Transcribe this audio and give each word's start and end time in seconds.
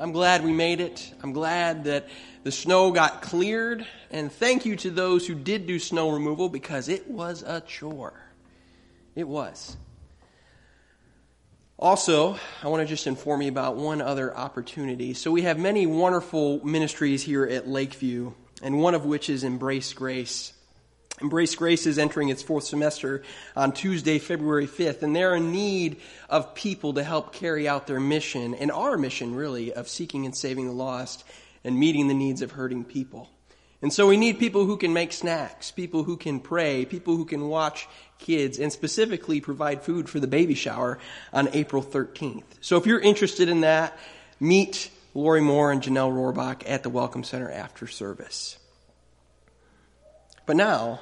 I'm 0.00 0.12
glad 0.12 0.42
we 0.42 0.52
made 0.54 0.80
it. 0.80 1.12
I'm 1.22 1.34
glad 1.34 1.84
that 1.84 2.08
the 2.42 2.50
snow 2.50 2.90
got 2.90 3.20
cleared. 3.20 3.86
And 4.10 4.32
thank 4.32 4.64
you 4.64 4.74
to 4.76 4.90
those 4.90 5.26
who 5.26 5.34
did 5.34 5.66
do 5.66 5.78
snow 5.78 6.08
removal 6.10 6.48
because 6.48 6.88
it 6.88 7.06
was 7.06 7.42
a 7.42 7.60
chore. 7.60 8.14
It 9.14 9.28
was. 9.28 9.76
Also, 11.78 12.38
I 12.62 12.68
want 12.68 12.80
to 12.80 12.86
just 12.86 13.06
inform 13.06 13.42
you 13.42 13.50
about 13.50 13.76
one 13.76 14.00
other 14.00 14.34
opportunity. 14.34 15.12
So, 15.12 15.30
we 15.30 15.42
have 15.42 15.58
many 15.58 15.86
wonderful 15.86 16.64
ministries 16.64 17.22
here 17.22 17.44
at 17.44 17.68
Lakeview, 17.68 18.32
and 18.62 18.80
one 18.80 18.94
of 18.94 19.04
which 19.04 19.28
is 19.28 19.44
Embrace 19.44 19.92
Grace. 19.92 20.54
Embrace 21.20 21.54
Grace 21.54 21.86
is 21.86 21.98
entering 21.98 22.30
its 22.30 22.42
fourth 22.42 22.64
semester 22.64 23.22
on 23.54 23.72
Tuesday, 23.72 24.18
February 24.18 24.66
5th, 24.66 25.02
and 25.02 25.14
they're 25.14 25.34
in 25.34 25.52
need 25.52 25.98
of 26.28 26.54
people 26.54 26.94
to 26.94 27.04
help 27.04 27.32
carry 27.32 27.68
out 27.68 27.86
their 27.86 28.00
mission, 28.00 28.54
and 28.54 28.70
our 28.70 28.96
mission, 28.96 29.34
really, 29.34 29.72
of 29.72 29.88
seeking 29.88 30.24
and 30.24 30.34
saving 30.34 30.66
the 30.66 30.72
lost 30.72 31.24
and 31.62 31.78
meeting 31.78 32.08
the 32.08 32.14
needs 32.14 32.40
of 32.40 32.52
hurting 32.52 32.84
people. 32.84 33.28
And 33.82 33.92
so 33.92 34.06
we 34.06 34.16
need 34.16 34.38
people 34.38 34.66
who 34.66 34.76
can 34.76 34.92
make 34.92 35.12
snacks, 35.12 35.70
people 35.70 36.04
who 36.04 36.16
can 36.16 36.40
pray, 36.40 36.84
people 36.84 37.16
who 37.16 37.24
can 37.24 37.48
watch 37.48 37.88
kids, 38.18 38.58
and 38.58 38.72
specifically 38.72 39.40
provide 39.40 39.82
food 39.82 40.08
for 40.08 40.20
the 40.20 40.26
baby 40.26 40.54
shower 40.54 40.98
on 41.32 41.48
April 41.52 41.82
13th. 41.82 42.44
So 42.60 42.76
if 42.76 42.86
you're 42.86 43.00
interested 43.00 43.48
in 43.48 43.62
that, 43.62 43.98
meet 44.38 44.90
Lori 45.14 45.40
Moore 45.40 45.72
and 45.72 45.82
Janelle 45.82 46.12
Rohrbach 46.12 46.62
at 46.66 46.82
the 46.82 46.90
Welcome 46.90 47.24
Center 47.24 47.50
after 47.50 47.86
service. 47.86 48.58
But 50.46 50.56
now, 50.56 51.00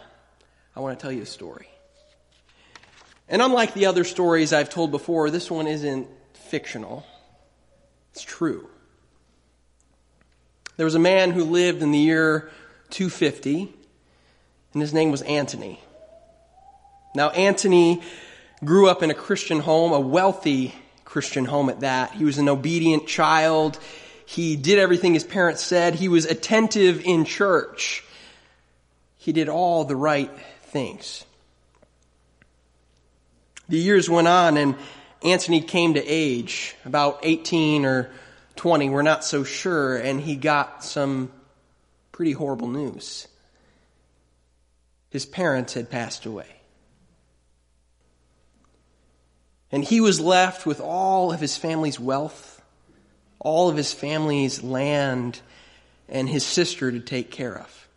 I 0.78 0.80
want 0.80 0.96
to 0.96 1.02
tell 1.02 1.10
you 1.10 1.22
a 1.22 1.26
story. 1.26 1.66
And 3.28 3.42
unlike 3.42 3.74
the 3.74 3.86
other 3.86 4.04
stories 4.04 4.52
I've 4.52 4.70
told 4.70 4.92
before, 4.92 5.28
this 5.28 5.50
one 5.50 5.66
isn't 5.66 6.06
fictional. 6.34 7.04
It's 8.12 8.22
true. 8.22 8.70
There 10.76 10.86
was 10.86 10.94
a 10.94 11.00
man 11.00 11.32
who 11.32 11.42
lived 11.42 11.82
in 11.82 11.90
the 11.90 11.98
year 11.98 12.52
250, 12.90 13.74
and 14.72 14.80
his 14.80 14.94
name 14.94 15.10
was 15.10 15.22
Antony. 15.22 15.80
Now, 17.12 17.30
Antony 17.30 18.00
grew 18.64 18.88
up 18.88 19.02
in 19.02 19.10
a 19.10 19.14
Christian 19.14 19.58
home, 19.58 19.92
a 19.92 19.98
wealthy 19.98 20.72
Christian 21.04 21.44
home 21.44 21.70
at 21.70 21.80
that. 21.80 22.12
He 22.12 22.24
was 22.24 22.38
an 22.38 22.48
obedient 22.48 23.08
child. 23.08 23.80
He 24.26 24.54
did 24.54 24.78
everything 24.78 25.14
his 25.14 25.24
parents 25.24 25.60
said. 25.60 25.96
He 25.96 26.06
was 26.06 26.24
attentive 26.24 27.00
in 27.04 27.24
church. 27.24 28.04
He 29.16 29.32
did 29.32 29.48
all 29.48 29.84
the 29.84 29.96
right 29.96 30.30
things. 30.68 31.24
The 33.68 33.78
years 33.78 34.08
went 34.08 34.28
on 34.28 34.56
and 34.56 34.76
Antony 35.22 35.60
came 35.60 35.94
to 35.94 36.04
age, 36.06 36.76
about 36.84 37.20
18 37.22 37.84
or 37.84 38.10
20, 38.56 38.88
we're 38.90 39.02
not 39.02 39.24
so 39.24 39.44
sure, 39.44 39.96
and 39.96 40.20
he 40.20 40.36
got 40.36 40.84
some 40.84 41.30
pretty 42.12 42.32
horrible 42.32 42.68
news. 42.68 43.28
His 45.10 45.26
parents 45.26 45.74
had 45.74 45.90
passed 45.90 46.26
away. 46.26 46.46
And 49.70 49.84
he 49.84 50.00
was 50.00 50.20
left 50.20 50.66
with 50.66 50.80
all 50.80 51.32
of 51.32 51.40
his 51.40 51.56
family's 51.56 52.00
wealth, 52.00 52.62
all 53.38 53.68
of 53.68 53.76
his 53.76 53.92
family's 53.92 54.62
land, 54.62 55.40
and 56.08 56.28
his 56.28 56.44
sister 56.44 56.90
to 56.90 57.00
take 57.00 57.30
care 57.30 57.58
of. 57.58 57.87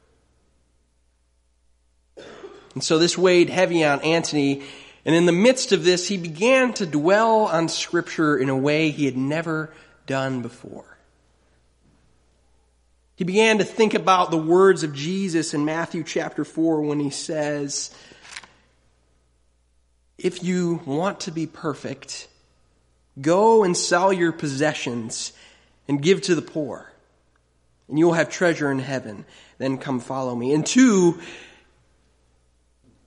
And 2.73 2.83
so 2.83 2.97
this 2.97 3.17
weighed 3.17 3.49
heavy 3.49 3.83
on 3.83 4.01
Antony. 4.01 4.63
And 5.05 5.15
in 5.15 5.25
the 5.25 5.31
midst 5.31 5.71
of 5.71 5.83
this, 5.83 6.07
he 6.07 6.17
began 6.17 6.73
to 6.73 6.85
dwell 6.85 7.45
on 7.45 7.69
Scripture 7.69 8.37
in 8.37 8.49
a 8.49 8.57
way 8.57 8.91
he 8.91 9.05
had 9.05 9.17
never 9.17 9.73
done 10.05 10.41
before. 10.41 10.85
He 13.15 13.23
began 13.23 13.59
to 13.59 13.63
think 13.63 13.93
about 13.93 14.31
the 14.31 14.37
words 14.37 14.83
of 14.83 14.95
Jesus 14.95 15.53
in 15.53 15.63
Matthew 15.63 16.03
chapter 16.03 16.43
4 16.43 16.81
when 16.81 16.99
he 16.99 17.11
says, 17.11 17.95
If 20.17 20.43
you 20.43 20.81
want 20.85 21.21
to 21.21 21.31
be 21.31 21.45
perfect, 21.45 22.27
go 23.19 23.63
and 23.63 23.77
sell 23.77 24.11
your 24.11 24.31
possessions 24.31 25.33
and 25.87 26.01
give 26.01 26.21
to 26.23 26.35
the 26.35 26.41
poor, 26.41 26.91
and 27.87 27.99
you 27.99 28.05
will 28.05 28.13
have 28.13 28.29
treasure 28.29 28.71
in 28.71 28.79
heaven. 28.79 29.25
Then 29.59 29.77
come 29.77 29.99
follow 29.99 30.35
me. 30.35 30.53
And 30.53 30.65
two, 30.65 31.19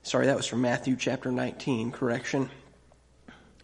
sorry, 0.04 0.26
that 0.26 0.36
was 0.36 0.46
from 0.46 0.60
Matthew 0.60 0.96
chapter 0.96 1.32
19, 1.32 1.90
correction. 1.90 2.50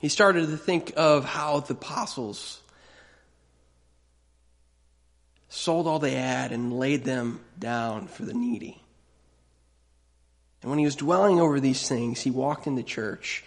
He 0.00 0.08
started 0.08 0.48
to 0.48 0.56
think 0.56 0.94
of 0.96 1.24
how 1.24 1.60
the 1.60 1.74
apostles 1.74 2.60
sold 5.48 5.86
all 5.86 5.98
they 5.98 6.14
had 6.14 6.52
and 6.52 6.72
laid 6.78 7.04
them 7.04 7.40
down 7.58 8.08
for 8.08 8.24
the 8.24 8.32
needy. 8.32 8.82
And 10.62 10.70
when 10.70 10.78
he 10.78 10.84
was 10.84 10.96
dwelling 10.96 11.40
over 11.40 11.60
these 11.60 11.86
things, 11.86 12.20
he 12.20 12.30
walked 12.30 12.66
into 12.66 12.82
church 12.82 13.44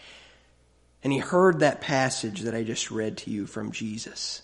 and 1.03 1.11
he 1.11 1.19
heard 1.19 1.59
that 1.59 1.81
passage 1.81 2.41
that 2.41 2.55
I 2.55 2.63
just 2.63 2.91
read 2.91 3.17
to 3.19 3.31
you 3.31 3.45
from 3.45 3.71
Jesus. 3.71 4.41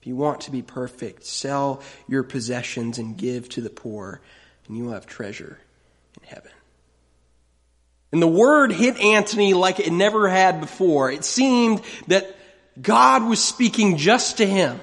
If 0.00 0.06
you 0.06 0.16
want 0.16 0.42
to 0.42 0.50
be 0.50 0.62
perfect, 0.62 1.24
sell 1.24 1.82
your 2.06 2.22
possessions 2.22 2.98
and 2.98 3.16
give 3.16 3.48
to 3.50 3.60
the 3.60 3.70
poor, 3.70 4.20
and 4.68 4.76
you 4.76 4.84
will 4.84 4.92
have 4.92 5.06
treasure 5.06 5.58
in 6.20 6.28
heaven. 6.28 6.52
And 8.14 8.22
the 8.22 8.28
word 8.28 8.70
hit 8.70 8.96
Antony 9.00 9.54
like 9.54 9.80
it 9.80 9.92
never 9.92 10.28
had 10.28 10.60
before. 10.60 11.10
It 11.10 11.24
seemed 11.24 11.82
that 12.06 12.32
God 12.80 13.24
was 13.24 13.42
speaking 13.42 13.96
just 13.96 14.36
to 14.36 14.46
him. 14.46 14.78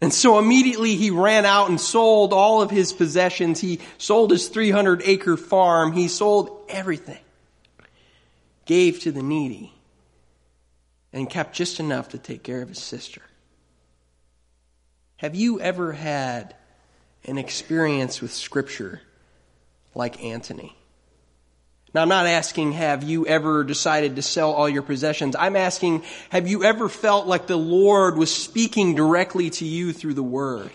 And 0.00 0.10
so 0.10 0.38
immediately 0.38 0.96
he 0.96 1.10
ran 1.10 1.44
out 1.44 1.68
and 1.68 1.78
sold 1.78 2.32
all 2.32 2.62
of 2.62 2.70
his 2.70 2.94
possessions. 2.94 3.60
He 3.60 3.80
sold 3.98 4.30
his 4.30 4.48
300 4.48 5.02
acre 5.04 5.36
farm. 5.36 5.92
He 5.92 6.08
sold 6.08 6.58
everything. 6.70 7.20
Gave 8.64 9.00
to 9.00 9.12
the 9.12 9.22
needy. 9.22 9.74
And 11.12 11.28
kept 11.28 11.54
just 11.54 11.80
enough 11.80 12.08
to 12.08 12.18
take 12.18 12.42
care 12.42 12.62
of 12.62 12.70
his 12.70 12.82
sister. 12.82 13.20
Have 15.18 15.34
you 15.34 15.60
ever 15.60 15.92
had 15.92 16.54
an 17.26 17.36
experience 17.36 18.22
with 18.22 18.32
Scripture 18.32 19.02
like 19.94 20.24
Antony? 20.24 20.74
Now, 21.96 22.02
I'm 22.02 22.10
not 22.10 22.26
asking, 22.26 22.72
have 22.72 23.04
you 23.04 23.26
ever 23.26 23.64
decided 23.64 24.16
to 24.16 24.22
sell 24.22 24.52
all 24.52 24.68
your 24.68 24.82
possessions? 24.82 25.34
I'm 25.34 25.56
asking, 25.56 26.02
have 26.28 26.46
you 26.46 26.62
ever 26.62 26.90
felt 26.90 27.26
like 27.26 27.46
the 27.46 27.56
Lord 27.56 28.18
was 28.18 28.30
speaking 28.30 28.94
directly 28.94 29.48
to 29.48 29.64
you 29.64 29.94
through 29.94 30.12
the 30.12 30.22
Word? 30.22 30.70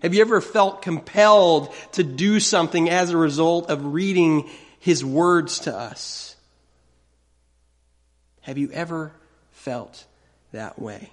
Have 0.00 0.14
you 0.14 0.22
ever 0.22 0.40
felt 0.40 0.80
compelled 0.80 1.74
to 1.92 2.02
do 2.02 2.40
something 2.40 2.88
as 2.88 3.10
a 3.10 3.18
result 3.18 3.68
of 3.68 3.92
reading 3.92 4.48
His 4.78 5.04
words 5.04 5.58
to 5.58 5.76
us? 5.76 6.34
Have 8.40 8.56
you 8.56 8.70
ever 8.72 9.12
felt 9.50 10.06
that 10.52 10.80
way? 10.80 11.10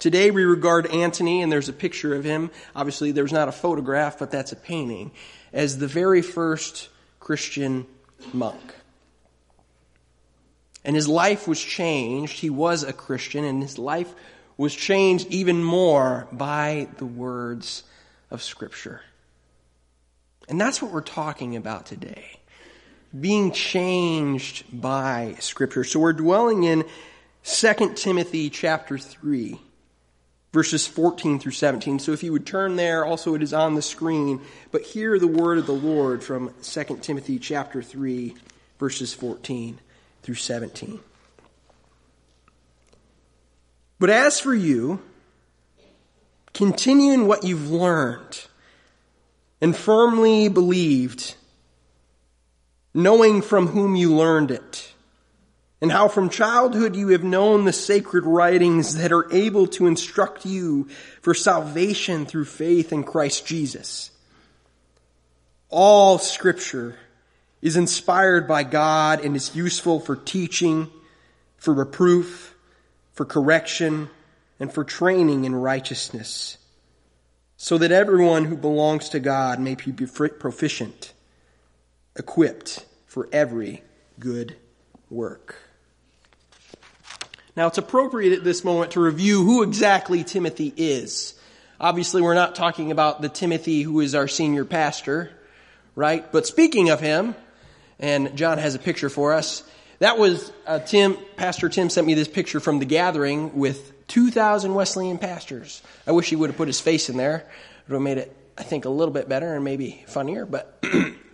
Today 0.00 0.32
we 0.32 0.42
regard 0.42 0.88
Antony, 0.88 1.42
and 1.42 1.52
there's 1.52 1.68
a 1.68 1.72
picture 1.72 2.12
of 2.12 2.24
him. 2.24 2.50
Obviously, 2.74 3.12
there's 3.12 3.32
not 3.32 3.46
a 3.46 3.52
photograph, 3.52 4.18
but 4.18 4.32
that's 4.32 4.50
a 4.50 4.56
painting, 4.56 5.12
as 5.52 5.78
the 5.78 5.86
very 5.86 6.22
first 6.22 6.88
Christian 7.20 7.86
monk. 8.32 8.74
And 10.84 10.96
his 10.96 11.06
life 11.06 11.46
was 11.46 11.60
changed. 11.60 12.40
He 12.40 12.50
was 12.50 12.82
a 12.82 12.92
Christian, 12.92 13.44
and 13.44 13.62
his 13.62 13.78
life 13.78 14.12
was 14.56 14.74
changed 14.74 15.28
even 15.28 15.62
more 15.62 16.26
by 16.32 16.88
the 16.96 17.06
words 17.06 17.84
of 18.30 18.42
Scripture. 18.42 19.02
And 20.48 20.60
that's 20.60 20.82
what 20.82 20.90
we're 20.90 21.00
talking 21.02 21.54
about 21.54 21.86
today. 21.86 22.40
Being 23.18 23.52
changed 23.52 24.64
by 24.72 25.36
Scripture. 25.38 25.84
So 25.84 26.00
we're 26.00 26.12
dwelling 26.12 26.64
in 26.64 26.84
2 27.44 27.94
Timothy 27.94 28.50
chapter 28.50 28.98
3 28.98 29.60
verses 30.52 30.86
14 30.86 31.38
through 31.38 31.52
17. 31.52 31.98
So 31.98 32.12
if 32.12 32.22
you 32.22 32.32
would 32.32 32.46
turn 32.46 32.76
there, 32.76 33.04
also 33.04 33.34
it 33.34 33.42
is 33.42 33.52
on 33.52 33.74
the 33.74 33.82
screen. 33.82 34.40
But 34.70 34.82
hear 34.82 35.18
the 35.18 35.26
word 35.26 35.58
of 35.58 35.66
the 35.66 35.72
Lord 35.72 36.24
from 36.24 36.52
2 36.62 36.98
Timothy 37.02 37.38
chapter 37.38 37.82
3, 37.82 38.34
verses 38.78 39.14
14 39.14 39.78
through 40.22 40.34
17. 40.34 41.00
But 43.98 44.10
as 44.10 44.40
for 44.40 44.54
you, 44.54 45.00
continue 46.54 47.12
in 47.12 47.26
what 47.26 47.44
you've 47.44 47.70
learned 47.70 48.46
and 49.60 49.76
firmly 49.76 50.48
believed, 50.48 51.34
knowing 52.94 53.42
from 53.42 53.68
whom 53.68 53.94
you 53.94 54.14
learned 54.14 54.50
it 54.50 54.89
and 55.80 55.90
how 55.90 56.08
from 56.08 56.28
childhood 56.28 56.94
you 56.94 57.08
have 57.08 57.24
known 57.24 57.64
the 57.64 57.72
sacred 57.72 58.24
writings 58.24 58.96
that 58.96 59.12
are 59.12 59.32
able 59.32 59.66
to 59.66 59.86
instruct 59.86 60.44
you 60.44 60.88
for 61.22 61.32
salvation 61.32 62.26
through 62.26 62.44
faith 62.44 62.92
in 62.92 63.02
Christ 63.02 63.46
Jesus. 63.46 64.10
All 65.70 66.18
scripture 66.18 66.96
is 67.62 67.76
inspired 67.76 68.46
by 68.46 68.62
God 68.62 69.24
and 69.24 69.36
is 69.36 69.56
useful 69.56 70.00
for 70.00 70.16
teaching, 70.16 70.90
for 71.56 71.72
reproof, 71.72 72.54
for 73.12 73.24
correction, 73.24 74.10
and 74.58 74.72
for 74.72 74.84
training 74.84 75.44
in 75.44 75.54
righteousness, 75.54 76.58
so 77.56 77.78
that 77.78 77.92
everyone 77.92 78.44
who 78.44 78.56
belongs 78.56 79.08
to 79.10 79.20
God 79.20 79.60
may 79.60 79.74
be 79.74 79.92
proficient, 79.92 81.12
equipped 82.16 82.84
for 83.06 83.28
every 83.32 83.82
good 84.18 84.56
work. 85.08 85.69
Now, 87.56 87.66
it's 87.66 87.78
appropriate 87.78 88.32
at 88.32 88.44
this 88.44 88.62
moment 88.64 88.92
to 88.92 89.00
review 89.00 89.44
who 89.44 89.62
exactly 89.62 90.24
Timothy 90.24 90.72
is. 90.76 91.34
Obviously, 91.80 92.22
we're 92.22 92.34
not 92.34 92.54
talking 92.54 92.92
about 92.92 93.22
the 93.22 93.28
Timothy 93.28 93.82
who 93.82 94.00
is 94.00 94.14
our 94.14 94.28
senior 94.28 94.64
pastor, 94.64 95.30
right? 95.96 96.30
But 96.30 96.46
speaking 96.46 96.90
of 96.90 97.00
him, 97.00 97.34
and 97.98 98.36
John 98.36 98.58
has 98.58 98.74
a 98.74 98.78
picture 98.78 99.08
for 99.08 99.32
us, 99.32 99.64
that 99.98 100.18
was 100.18 100.52
uh, 100.66 100.78
Tim, 100.78 101.16
Pastor 101.36 101.68
Tim 101.68 101.90
sent 101.90 102.06
me 102.06 102.14
this 102.14 102.28
picture 102.28 102.60
from 102.60 102.78
the 102.78 102.84
gathering 102.84 103.56
with 103.56 104.06
2,000 104.08 104.74
Wesleyan 104.74 105.18
pastors. 105.18 105.82
I 106.06 106.12
wish 106.12 106.30
he 106.30 106.36
would 106.36 106.50
have 106.50 106.56
put 106.56 106.68
his 106.68 106.80
face 106.80 107.08
in 107.08 107.16
there. 107.16 107.36
It 107.36 107.88
would 107.88 107.96
have 107.96 108.02
made 108.02 108.18
it, 108.18 108.36
I 108.56 108.62
think, 108.62 108.84
a 108.84 108.88
little 108.88 109.12
bit 109.12 109.28
better 109.28 109.54
and 109.54 109.64
maybe 109.64 110.04
funnier, 110.06 110.46
but 110.46 110.82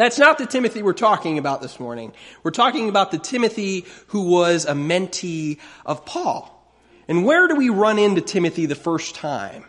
That's 0.00 0.18
not 0.18 0.38
the 0.38 0.46
Timothy 0.46 0.82
we're 0.82 0.94
talking 0.94 1.36
about 1.36 1.60
this 1.60 1.78
morning. 1.78 2.14
We're 2.42 2.52
talking 2.52 2.88
about 2.88 3.10
the 3.10 3.18
Timothy 3.18 3.84
who 4.06 4.30
was 4.30 4.64
a 4.64 4.72
mentee 4.72 5.58
of 5.84 6.06
Paul. 6.06 6.74
And 7.06 7.26
where 7.26 7.48
do 7.48 7.54
we 7.54 7.68
run 7.68 7.98
into 7.98 8.22
Timothy 8.22 8.64
the 8.64 8.74
first 8.74 9.14
time? 9.14 9.66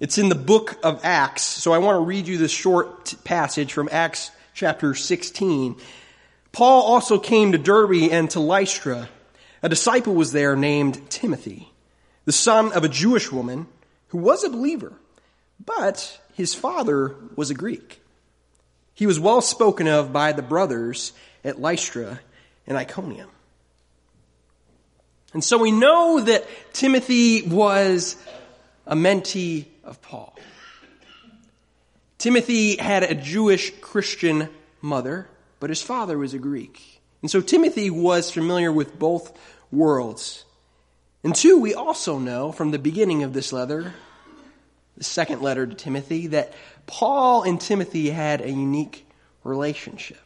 It's 0.00 0.16
in 0.16 0.30
the 0.30 0.34
book 0.34 0.78
of 0.82 1.04
Acts. 1.04 1.42
So 1.42 1.74
I 1.74 1.78
want 1.78 1.96
to 1.96 2.00
read 2.06 2.26
you 2.26 2.38
this 2.38 2.52
short 2.52 3.16
passage 3.22 3.74
from 3.74 3.90
Acts 3.92 4.30
chapter 4.54 4.94
16. 4.94 5.76
Paul 6.52 6.82
also 6.84 7.18
came 7.18 7.52
to 7.52 7.58
Derbe 7.58 8.10
and 8.10 8.30
to 8.30 8.40
Lystra. 8.40 9.10
A 9.62 9.68
disciple 9.68 10.14
was 10.14 10.32
there 10.32 10.56
named 10.56 11.10
Timothy, 11.10 11.68
the 12.24 12.32
son 12.32 12.72
of 12.72 12.84
a 12.84 12.88
Jewish 12.88 13.30
woman 13.30 13.66
who 14.08 14.16
was 14.16 14.42
a 14.42 14.48
believer, 14.48 14.94
but 15.62 16.18
his 16.32 16.54
father 16.54 17.14
was 17.36 17.50
a 17.50 17.54
Greek. 17.54 18.00
He 18.96 19.06
was 19.06 19.20
well 19.20 19.42
spoken 19.42 19.88
of 19.88 20.10
by 20.10 20.32
the 20.32 20.42
brothers 20.42 21.12
at 21.44 21.60
Lystra 21.60 22.18
and 22.66 22.78
Iconium. 22.78 23.28
And 25.34 25.44
so 25.44 25.58
we 25.58 25.70
know 25.70 26.18
that 26.20 26.46
Timothy 26.72 27.42
was 27.42 28.16
a 28.86 28.96
mentee 28.96 29.66
of 29.84 30.00
Paul. 30.00 30.34
Timothy 32.16 32.76
had 32.76 33.02
a 33.02 33.14
Jewish 33.14 33.70
Christian 33.82 34.48
mother, 34.80 35.28
but 35.60 35.68
his 35.68 35.82
father 35.82 36.16
was 36.16 36.32
a 36.32 36.38
Greek. 36.38 37.02
And 37.20 37.30
so 37.30 37.42
Timothy 37.42 37.90
was 37.90 38.30
familiar 38.30 38.72
with 38.72 38.98
both 38.98 39.38
worlds. 39.70 40.46
And 41.22 41.34
two, 41.34 41.58
we 41.60 41.74
also 41.74 42.18
know 42.18 42.50
from 42.50 42.70
the 42.70 42.78
beginning 42.78 43.24
of 43.24 43.34
this 43.34 43.52
letter 43.52 43.92
the 44.96 45.04
second 45.04 45.42
letter 45.42 45.66
to 45.66 45.74
Timothy, 45.74 46.28
that 46.28 46.52
Paul 46.86 47.42
and 47.42 47.60
Timothy 47.60 48.10
had 48.10 48.40
a 48.40 48.50
unique 48.50 49.06
relationship. 49.44 50.18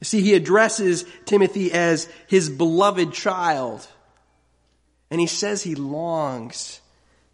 You 0.00 0.04
see, 0.04 0.20
he 0.20 0.34
addresses 0.34 1.04
Timothy 1.24 1.72
as 1.72 2.08
his 2.26 2.50
beloved 2.50 3.12
child, 3.12 3.86
and 5.10 5.20
he 5.20 5.26
says 5.26 5.62
he 5.62 5.74
longs 5.74 6.80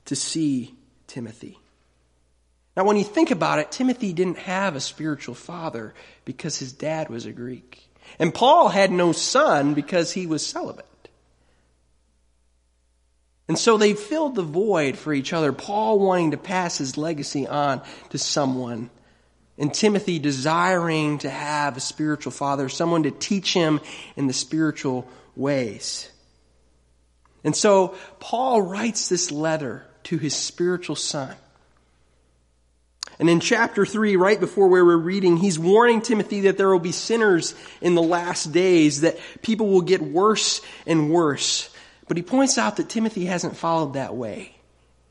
to 0.05 0.15
see 0.15 0.75
Timothy. 1.09 1.59
Now, 2.77 2.85
when 2.85 2.97
you 2.97 3.05
think 3.05 3.31
about 3.31 3.59
it, 3.59 3.71
Timothy 3.71 4.13
didn't 4.13 4.39
have 4.39 4.77
a 4.77 4.81
spiritual 4.81 5.35
father 5.35 5.93
because 6.25 6.59
his 6.59 6.73
dad 6.73 7.11
was 7.11 7.27
a 7.27 7.33
Greek. 7.33 7.87
And 8.19 8.33
Paul 8.33 8.69
had 8.69 8.91
no 8.91 9.13
son 9.13 9.75
because 9.75 10.13
he 10.13 10.27
was 10.27 10.47
celibate. 10.47 10.87
And 13.49 13.59
so 13.59 13.77
they 13.77 13.95
filled 13.95 14.35
the 14.35 14.43
void 14.43 14.97
for 14.97 15.13
each 15.13 15.33
other, 15.33 15.53
Paul 15.53 15.99
wanting 15.99 16.31
to 16.31 16.37
pass 16.37 16.79
his 16.79 16.97
legacy 16.97 17.47
on 17.47 17.83
to 18.11 18.19
someone, 18.19 18.89
and 19.59 19.75
Timothy 19.75 20.19
desiring 20.19 21.19
to 21.19 21.31
have 21.31 21.77
a 21.77 21.81
spiritual 21.81 22.33
father, 22.33 22.69
someone 22.69 23.03
to 23.03 23.11
teach 23.11 23.53
him 23.53 23.81
in 24.17 24.27
the 24.27 24.33
spiritual 24.33 25.07
ways. 25.37 26.09
And 27.45 27.55
so 27.55 27.97
Paul 28.21 28.63
writes 28.63 29.09
this 29.09 29.31
letter 29.31 29.85
to 30.05 30.19
his 30.19 30.35
spiritual 30.35 30.97
son. 30.97 31.35
And 33.19 33.29
in 33.29 33.41
chapter 33.41 33.85
3, 33.85 34.17
right 34.17 34.41
before 34.41 34.69
where 34.69 34.85
we're 34.85 34.97
reading, 34.97 35.37
he's 35.37 35.59
warning 35.59 36.01
Timothy 36.01 36.43
that 36.43 36.57
there 36.57 36.71
will 36.71 36.79
be 36.79 36.93
sinners 36.93 37.55
in 37.81 37.95
the 37.95 38.03
last 38.03 38.53
days, 38.53 39.03
that 39.03 39.19
people 39.43 39.69
will 39.69 39.83
get 39.83 40.01
worse 40.01 40.61
and 40.87 41.11
worse. 41.11 41.69
But 42.09 42.17
he 42.17 42.23
points 42.23 42.59
out 42.59 42.77
that 42.77 42.89
Timothy 42.89 43.27
hasn't 43.27 43.57
followed 43.57 43.95
that 43.95 44.15
way. 44.15 44.57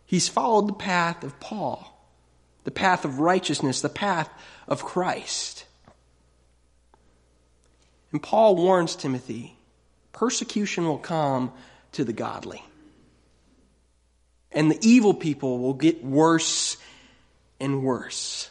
He's 0.06 0.28
followed 0.28 0.68
the 0.68 0.74
path 0.74 1.24
of 1.24 1.40
Paul, 1.40 1.88
the 2.64 2.72
path 2.72 3.06
of 3.06 3.20
righteousness, 3.20 3.82
the 3.82 3.90
path 3.90 4.30
of 4.68 4.84
Christ. 4.84 5.66
And 8.12 8.22
Paul 8.22 8.56
warns 8.56 8.96
Timothy 8.96 9.56
persecution 10.12 10.86
will 10.86 10.98
come 10.98 11.52
to 11.94 12.04
the 12.04 12.14
godly. 12.14 12.64
And 14.52 14.70
the 14.70 14.78
evil 14.82 15.14
people 15.14 15.60
will 15.60 15.74
get 15.74 16.04
worse 16.04 16.76
and 17.60 17.84
worse. 17.84 18.50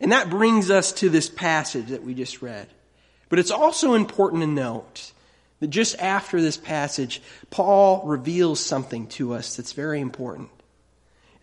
And 0.00 0.12
that 0.12 0.30
brings 0.30 0.70
us 0.70 0.92
to 0.94 1.08
this 1.08 1.28
passage 1.28 1.86
that 1.88 2.02
we 2.02 2.14
just 2.14 2.42
read. 2.42 2.68
But 3.28 3.38
it's 3.38 3.50
also 3.50 3.94
important 3.94 4.42
to 4.42 4.46
note 4.46 5.12
that 5.60 5.68
just 5.68 5.98
after 5.98 6.40
this 6.40 6.56
passage, 6.56 7.22
Paul 7.50 8.02
reveals 8.06 8.60
something 8.60 9.06
to 9.08 9.34
us 9.34 9.56
that's 9.56 9.72
very 9.72 10.00
important. 10.00 10.50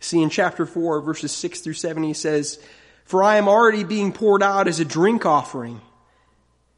See, 0.00 0.22
in 0.22 0.30
chapter 0.30 0.66
4, 0.66 1.00
verses 1.00 1.32
6 1.32 1.60
through 1.60 1.74
7, 1.74 2.02
he 2.02 2.12
says, 2.12 2.60
For 3.04 3.22
I 3.22 3.36
am 3.36 3.48
already 3.48 3.84
being 3.84 4.12
poured 4.12 4.42
out 4.42 4.68
as 4.68 4.78
a 4.78 4.84
drink 4.84 5.24
offering. 5.26 5.80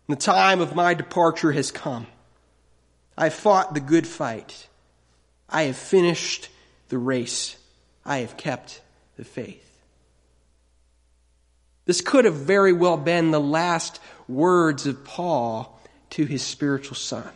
The 0.09 0.17
time 0.17 0.61
of 0.61 0.77
my 0.77 0.95
departure 0.95 1.53
has 1.53 1.71
come. 1.71 2.07
I 3.19 3.25
have 3.25 3.35
fought 3.35 3.75
the 3.75 3.81
good 3.81 4.07
fight. 4.07 4.69
I 5.49 5.63
have 5.65 5.77
finished 5.77 6.49
the 6.89 6.99
race. 6.99 7.57
I 8.05 8.19
have 8.19 8.37
kept 8.37 8.81
the 9.17 9.25
faith. 9.25 9.63
This 11.87 12.01
could 12.01 12.25
have 12.25 12.35
very 12.35 12.73
well 12.73 12.97
been 12.97 13.31
the 13.31 13.41
last 13.41 14.01
words 14.29 14.87
of 14.87 15.05
Paul 15.05 15.76
to 16.11 16.25
his 16.25 16.43
spiritual 16.43 16.97
son. 16.97 17.29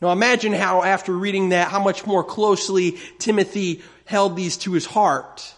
Now 0.00 0.10
imagine 0.10 0.52
how 0.52 0.82
after 0.82 1.12
reading 1.12 1.50
that, 1.50 1.68
how 1.68 1.82
much 1.82 2.06
more 2.06 2.24
closely 2.24 2.98
Timothy 3.18 3.82
held 4.04 4.36
these 4.36 4.56
to 4.58 4.72
his 4.72 4.84
heart. 4.84 5.54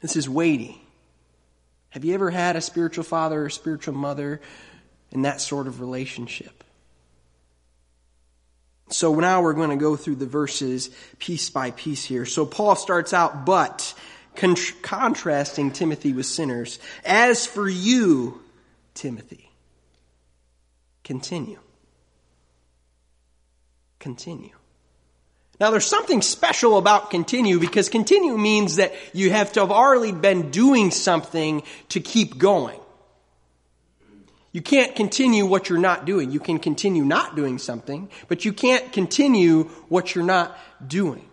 This 0.00 0.16
is 0.16 0.28
weighty. 0.28 0.80
Have 1.90 2.04
you 2.04 2.12
ever 2.14 2.30
had 2.30 2.56
a 2.56 2.60
spiritual 2.60 3.04
father 3.04 3.44
or 3.44 3.50
spiritual 3.50 3.94
mother 3.94 4.40
in 5.12 5.22
that 5.22 5.40
sort 5.40 5.66
of 5.66 5.80
relationship? 5.80 6.64
So 8.88 9.14
now 9.18 9.42
we're 9.42 9.54
going 9.54 9.70
to 9.70 9.76
go 9.76 9.96
through 9.96 10.16
the 10.16 10.26
verses 10.26 10.90
piece 11.18 11.50
by 11.50 11.70
piece 11.70 12.04
here. 12.04 12.26
So 12.26 12.46
Paul 12.46 12.76
starts 12.76 13.12
out, 13.12 13.46
but 13.46 13.94
contrasting 14.34 15.70
Timothy 15.70 16.12
with 16.12 16.26
sinners. 16.26 16.78
As 17.04 17.46
for 17.46 17.68
you, 17.68 18.42
Timothy. 18.96 19.50
Continue. 21.04 21.60
Continue. 24.00 24.50
Now 25.60 25.70
there's 25.70 25.86
something 25.86 26.20
special 26.20 26.76
about 26.76 27.10
continue 27.10 27.60
because 27.60 27.88
continue 27.88 28.36
means 28.36 28.76
that 28.76 28.94
you 29.12 29.30
have 29.30 29.52
to 29.52 29.60
have 29.60 29.70
already 29.70 30.12
been 30.12 30.50
doing 30.50 30.90
something 30.90 31.62
to 31.90 32.00
keep 32.00 32.38
going. 32.38 32.80
You 34.52 34.62
can't 34.62 34.96
continue 34.96 35.46
what 35.46 35.68
you're 35.68 35.78
not 35.78 36.06
doing. 36.06 36.30
You 36.30 36.40
can 36.40 36.58
continue 36.58 37.04
not 37.04 37.36
doing 37.36 37.58
something, 37.58 38.10
but 38.26 38.44
you 38.44 38.52
can't 38.52 38.90
continue 38.92 39.64
what 39.88 40.14
you're 40.14 40.24
not 40.24 40.58
doing. 40.86 41.28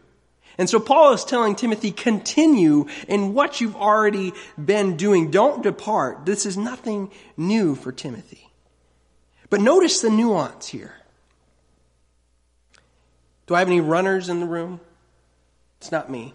And 0.57 0.69
so 0.69 0.79
Paul 0.79 1.13
is 1.13 1.25
telling 1.25 1.55
Timothy, 1.55 1.91
continue 1.91 2.85
in 3.07 3.33
what 3.33 3.59
you've 3.59 3.75
already 3.75 4.33
been 4.63 4.97
doing. 4.97 5.31
Don't 5.31 5.63
depart. 5.63 6.25
This 6.25 6.45
is 6.45 6.57
nothing 6.57 7.11
new 7.35 7.75
for 7.75 7.91
Timothy. 7.91 8.49
But 9.49 9.61
notice 9.61 10.01
the 10.01 10.09
nuance 10.09 10.67
here. 10.67 10.93
Do 13.47 13.55
I 13.55 13.59
have 13.59 13.67
any 13.67 13.81
runners 13.81 14.29
in 14.29 14.39
the 14.39 14.45
room? 14.45 14.79
It's 15.79 15.91
not 15.91 16.09
me. 16.09 16.33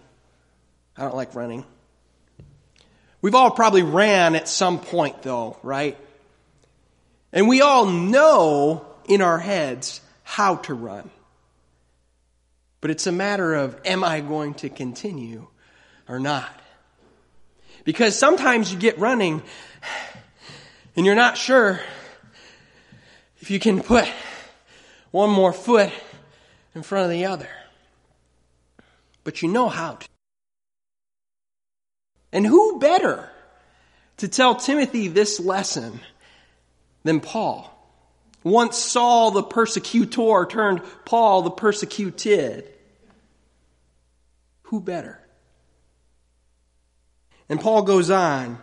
I 0.96 1.02
don't 1.02 1.16
like 1.16 1.34
running. 1.34 1.64
We've 3.22 3.34
all 3.34 3.50
probably 3.50 3.82
ran 3.82 4.34
at 4.34 4.48
some 4.48 4.78
point 4.78 5.22
though, 5.22 5.56
right? 5.62 5.96
And 7.32 7.48
we 7.48 7.60
all 7.60 7.86
know 7.86 8.84
in 9.06 9.22
our 9.22 9.38
heads 9.38 10.00
how 10.22 10.56
to 10.56 10.74
run. 10.74 11.10
But 12.80 12.90
it's 12.90 13.06
a 13.06 13.12
matter 13.12 13.54
of, 13.54 13.78
am 13.84 14.04
I 14.04 14.20
going 14.20 14.54
to 14.54 14.68
continue 14.68 15.48
or 16.08 16.20
not? 16.20 16.50
Because 17.84 18.18
sometimes 18.18 18.72
you 18.72 18.78
get 18.78 18.98
running 18.98 19.42
and 20.96 21.06
you're 21.06 21.14
not 21.14 21.38
sure 21.38 21.80
if 23.40 23.50
you 23.50 23.58
can 23.58 23.82
put 23.82 24.06
one 25.10 25.30
more 25.30 25.52
foot 25.52 25.90
in 26.74 26.82
front 26.82 27.06
of 27.06 27.10
the 27.10 27.26
other. 27.26 27.48
But 29.24 29.42
you 29.42 29.48
know 29.48 29.68
how 29.68 29.94
to. 29.94 30.08
And 32.32 32.46
who 32.46 32.78
better 32.78 33.30
to 34.18 34.28
tell 34.28 34.54
Timothy 34.54 35.08
this 35.08 35.40
lesson 35.40 36.00
than 37.04 37.20
Paul? 37.20 37.74
Once 38.44 38.78
Saul 38.78 39.30
the 39.30 39.42
persecutor 39.42 40.46
turned 40.46 40.82
Paul 41.04 41.42
the 41.42 41.50
persecuted. 41.50 42.68
Who 44.64 44.80
better? 44.80 45.20
And 47.48 47.60
Paul 47.60 47.82
goes 47.82 48.10
on, 48.10 48.58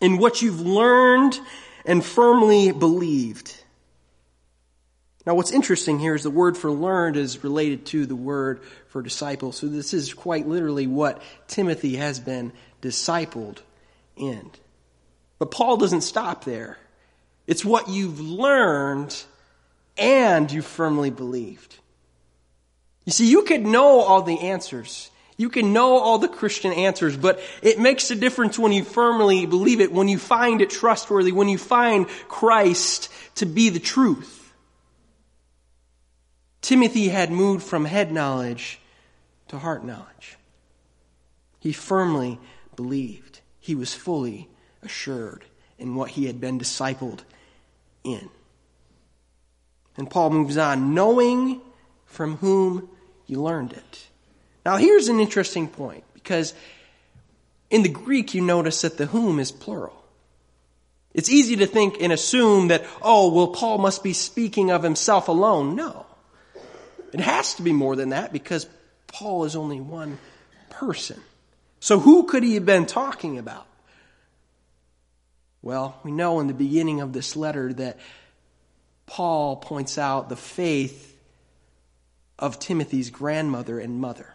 in 0.00 0.18
what 0.18 0.40
you've 0.42 0.60
learned 0.60 1.38
and 1.84 2.04
firmly 2.04 2.70
believed. 2.70 3.54
Now, 5.26 5.34
what's 5.34 5.52
interesting 5.52 5.98
here 5.98 6.14
is 6.14 6.22
the 6.22 6.30
word 6.30 6.56
for 6.56 6.70
learned 6.70 7.16
is 7.16 7.44
related 7.44 7.84
to 7.86 8.06
the 8.06 8.16
word 8.16 8.62
for 8.88 9.02
disciple. 9.02 9.52
So, 9.52 9.66
this 9.66 9.92
is 9.92 10.14
quite 10.14 10.48
literally 10.48 10.86
what 10.86 11.20
Timothy 11.48 11.96
has 11.96 12.18
been 12.18 12.52
discipled 12.80 13.58
in. 14.16 14.50
But 15.38 15.50
Paul 15.50 15.76
doesn't 15.76 16.00
stop 16.00 16.44
there. 16.44 16.78
It's 17.48 17.64
what 17.64 17.88
you've 17.88 18.20
learned 18.20 19.16
and 19.96 20.52
you 20.52 20.60
firmly 20.60 21.08
believed. 21.08 21.76
You 23.06 23.12
see, 23.12 23.28
you 23.28 23.42
could 23.42 23.64
know 23.64 24.00
all 24.00 24.20
the 24.20 24.38
answers. 24.38 25.10
You 25.38 25.48
can 25.48 25.72
know 25.72 25.96
all 25.98 26.18
the 26.18 26.28
Christian 26.28 26.74
answers, 26.74 27.16
but 27.16 27.40
it 27.62 27.78
makes 27.78 28.10
a 28.10 28.16
difference 28.16 28.58
when 28.58 28.72
you 28.72 28.84
firmly 28.84 29.46
believe 29.46 29.80
it, 29.80 29.90
when 29.90 30.08
you 30.08 30.18
find 30.18 30.60
it 30.60 30.68
trustworthy, 30.68 31.32
when 31.32 31.48
you 31.48 31.56
find 31.56 32.06
Christ 32.28 33.08
to 33.36 33.46
be 33.46 33.70
the 33.70 33.80
truth. 33.80 34.52
Timothy 36.60 37.08
had 37.08 37.30
moved 37.30 37.64
from 37.64 37.86
head 37.86 38.12
knowledge 38.12 38.78
to 39.48 39.58
heart 39.58 39.84
knowledge. 39.84 40.36
He 41.60 41.72
firmly 41.72 42.38
believed. 42.76 43.40
He 43.58 43.74
was 43.74 43.94
fully 43.94 44.50
assured 44.82 45.46
in 45.78 45.94
what 45.94 46.10
he 46.10 46.26
had 46.26 46.42
been 46.42 46.58
discipled 46.58 47.20
in. 48.04 48.28
And 49.96 50.08
Paul 50.08 50.30
moves 50.30 50.56
on, 50.56 50.94
knowing 50.94 51.60
from 52.06 52.36
whom 52.36 52.88
you 53.26 53.42
learned 53.42 53.72
it. 53.72 54.06
Now, 54.64 54.76
here's 54.76 55.08
an 55.08 55.20
interesting 55.20 55.68
point 55.68 56.04
because 56.14 56.54
in 57.70 57.82
the 57.82 57.88
Greek, 57.88 58.34
you 58.34 58.42
notice 58.42 58.82
that 58.82 58.96
the 58.96 59.06
whom 59.06 59.38
is 59.38 59.52
plural. 59.52 59.94
It's 61.14 61.28
easy 61.28 61.56
to 61.56 61.66
think 61.66 61.96
and 62.00 62.12
assume 62.12 62.68
that, 62.68 62.84
oh, 63.02 63.32
well, 63.32 63.48
Paul 63.48 63.78
must 63.78 64.02
be 64.02 64.12
speaking 64.12 64.70
of 64.70 64.82
himself 64.82 65.28
alone. 65.28 65.74
No. 65.74 66.06
It 67.12 67.20
has 67.20 67.54
to 67.54 67.62
be 67.62 67.72
more 67.72 67.96
than 67.96 68.10
that 68.10 68.32
because 68.32 68.68
Paul 69.06 69.44
is 69.44 69.56
only 69.56 69.80
one 69.80 70.18
person. 70.70 71.20
So 71.80 71.98
who 71.98 72.24
could 72.24 72.42
he 72.42 72.54
have 72.54 72.66
been 72.66 72.86
talking 72.86 73.38
about? 73.38 73.66
Well, 75.68 76.00
we 76.02 76.12
know 76.12 76.40
in 76.40 76.46
the 76.46 76.54
beginning 76.54 77.02
of 77.02 77.12
this 77.12 77.36
letter 77.36 77.74
that 77.74 77.98
Paul 79.04 79.56
points 79.56 79.98
out 79.98 80.30
the 80.30 80.34
faith 80.34 81.14
of 82.38 82.58
Timothy's 82.58 83.10
grandmother 83.10 83.78
and 83.78 84.00
mother. 84.00 84.32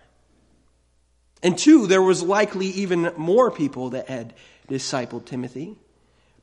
And 1.41 1.57
two, 1.57 1.87
there 1.87 2.03
was 2.03 2.21
likely 2.21 2.67
even 2.67 3.13
more 3.17 3.49
people 3.49 3.89
that 3.89 4.09
had 4.09 4.35
discipled 4.69 5.25
Timothy. 5.25 5.75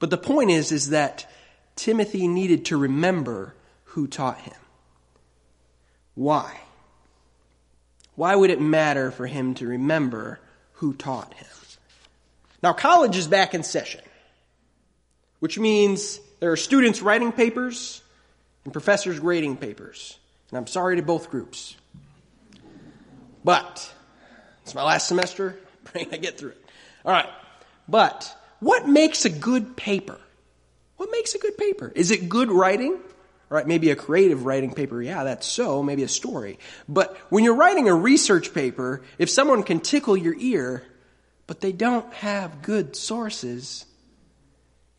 But 0.00 0.10
the 0.10 0.18
point 0.18 0.50
is, 0.50 0.72
is 0.72 0.90
that 0.90 1.24
Timothy 1.76 2.26
needed 2.26 2.64
to 2.64 2.76
remember 2.76 3.54
who 3.84 4.08
taught 4.08 4.40
him. 4.40 4.58
Why? 6.16 6.62
Why 8.16 8.34
would 8.34 8.50
it 8.50 8.60
matter 8.60 9.12
for 9.12 9.28
him 9.28 9.54
to 9.54 9.68
remember 9.68 10.40
who 10.72 10.94
taught 10.94 11.32
him? 11.34 11.46
Now, 12.60 12.72
college 12.72 13.16
is 13.16 13.28
back 13.28 13.54
in 13.54 13.62
session 13.62 14.00
which 15.40 15.58
means 15.58 16.20
there 16.38 16.52
are 16.52 16.56
students 16.56 17.02
writing 17.02 17.32
papers 17.32 18.02
and 18.64 18.72
professors 18.72 19.18
grading 19.18 19.56
papers. 19.56 20.18
And 20.50 20.58
I'm 20.58 20.66
sorry 20.66 20.96
to 20.96 21.02
both 21.02 21.30
groups. 21.30 21.76
But 23.44 23.92
it's 24.62 24.74
my 24.74 24.82
last 24.82 25.08
semester. 25.08 25.58
Praying 25.84 26.08
I 26.12 26.18
get 26.18 26.38
through 26.38 26.50
it. 26.50 26.64
All 27.04 27.12
right. 27.12 27.28
But 27.88 28.34
what 28.60 28.88
makes 28.88 29.24
a 29.24 29.30
good 29.30 29.76
paper? 29.76 30.18
What 30.96 31.10
makes 31.10 31.34
a 31.34 31.38
good 31.38 31.56
paper? 31.56 31.90
Is 31.94 32.10
it 32.10 32.28
good 32.28 32.50
writing? 32.50 32.92
All 32.92 33.56
right, 33.56 33.66
maybe 33.66 33.90
a 33.90 33.96
creative 33.96 34.44
writing 34.44 34.74
paper. 34.74 35.02
Yeah, 35.02 35.24
that's 35.24 35.46
so. 35.46 35.82
Maybe 35.82 36.04
a 36.04 36.08
story. 36.08 36.58
But 36.88 37.16
when 37.30 37.42
you're 37.42 37.56
writing 37.56 37.88
a 37.88 37.94
research 37.94 38.54
paper, 38.54 39.02
if 39.18 39.28
someone 39.28 39.64
can 39.64 39.80
tickle 39.80 40.16
your 40.16 40.34
ear, 40.38 40.84
but 41.46 41.60
they 41.60 41.72
don't 41.72 42.12
have 42.14 42.62
good 42.62 42.94
sources, 42.94 43.86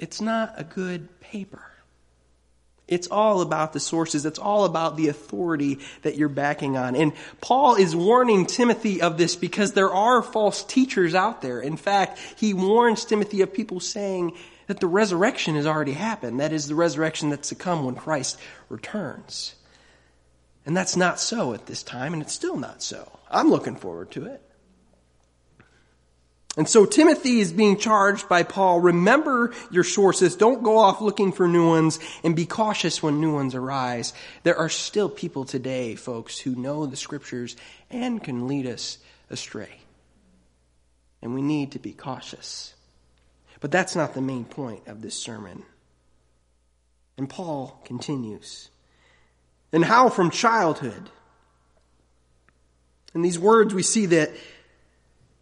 it's 0.02 0.20
not 0.20 0.56
a 0.58 0.66
good 0.66 1.22
paper. 1.22 1.62
It's 2.88 3.08
all 3.08 3.40
about 3.42 3.72
the 3.72 3.80
sources. 3.80 4.26
It's 4.26 4.40
all 4.40 4.66
about 4.66 4.98
the 4.98 5.08
authority 5.08 5.80
that 6.02 6.18
you're 6.18 6.28
backing 6.28 6.76
on. 6.76 6.98
And 6.98 7.14
Paul 7.40 7.76
is 7.76 7.96
warning 7.96 8.48
Timothy 8.48 9.02
of 9.02 9.18
this 9.18 9.38
because 9.38 9.72
there 9.72 9.94
are 9.94 10.22
false 10.22 10.66
teachers 10.66 11.16
out 11.16 11.42
there. 11.42 11.62
In 11.62 11.78
fact, 11.78 12.20
he 12.36 12.54
warns 12.54 13.06
Timothy 13.06 13.42
of 13.42 13.54
people 13.54 13.80
saying 13.80 14.36
that 14.68 14.82
the 14.82 14.88
resurrection 14.88 15.56
has 15.56 15.66
already 15.66 15.94
happened. 15.94 16.42
That 16.42 16.52
is 16.52 16.68
the 16.68 16.76
resurrection 16.76 17.30
that's 17.30 17.50
to 17.50 17.56
come 17.56 17.86
when 17.86 17.96
Christ 17.96 18.38
returns. 18.68 19.56
And 20.66 20.76
that's 20.76 20.98
not 20.98 21.20
so 21.20 21.54
at 21.54 21.68
this 21.68 21.84
time, 21.84 22.14
and 22.14 22.22
it's 22.22 22.34
still 22.34 22.58
not 22.58 22.84
so. 22.84 23.20
I'm 23.30 23.50
looking 23.50 23.76
forward 23.76 24.12
to 24.12 24.26
it. 24.26 24.42
And 26.58 26.68
so 26.68 26.86
Timothy 26.86 27.40
is 27.40 27.54
being 27.54 27.78
charged 27.78 28.28
by 28.28 28.44
Paul, 28.44 28.82
remember 28.82 29.54
your 29.72 29.86
sources, 29.86 30.36
don't 30.36 30.64
go 30.64 30.78
off 30.78 31.00
looking 31.00 31.32
for 31.32 31.48
new 31.48 31.70
ones, 31.70 31.98
and 32.24 32.36
be 32.36 32.46
cautious 32.46 33.02
when 33.02 33.22
new 33.22 33.34
ones 33.34 33.56
arise. 33.56 34.14
There 34.44 34.58
are 34.58 34.68
still 34.68 35.10
people 35.10 35.46
today, 35.46 35.96
folks, 35.96 36.38
who 36.38 36.56
know 36.56 36.86
the 36.86 36.98
scriptures 36.98 37.56
and 37.90 38.22
can 38.22 38.48
lead 38.48 38.68
us 38.68 38.98
astray. 39.30 39.80
And 41.22 41.34
we 41.34 41.42
need 41.42 41.72
to 41.72 41.80
be 41.80 41.94
cautious. 41.94 42.74
But 43.62 43.72
that's 43.72 43.96
not 43.96 44.14
the 44.14 44.22
main 44.22 44.44
point 44.44 44.88
of 44.88 45.02
this 45.02 45.16
sermon. 45.16 45.64
And 47.18 47.30
Paul 47.30 47.80
continues. 47.86 48.70
And 49.72 49.86
how 49.86 50.10
from 50.10 50.32
childhood? 50.32 51.10
In 53.14 53.22
these 53.22 53.40
words, 53.40 53.74
we 53.74 53.84
see 53.84 54.08
that 54.08 54.32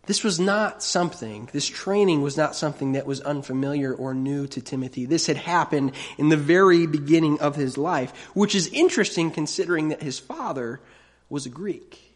this 0.10 0.24
was 0.24 0.40
not 0.40 0.82
something, 0.82 1.48
this 1.54 1.68
training 1.68 2.24
was 2.24 2.36
not 2.36 2.56
something 2.56 2.94
that 2.94 3.06
was 3.06 3.22
unfamiliar 3.22 3.94
or 3.94 4.16
new 4.16 4.48
to 4.48 4.60
Timothy. 4.60 5.06
This 5.06 5.28
had 5.28 5.38
happened 5.38 5.92
in 6.18 6.30
the 6.30 6.36
very 6.36 6.88
beginning 6.88 7.40
of 7.42 7.56
his 7.56 7.78
life, 7.78 8.12
which 8.34 8.56
is 8.56 8.66
interesting 8.74 9.30
considering 9.30 9.90
that 9.90 10.02
his 10.02 10.18
father 10.18 10.80
was 11.30 11.46
a 11.46 11.50
Greek. 11.50 12.16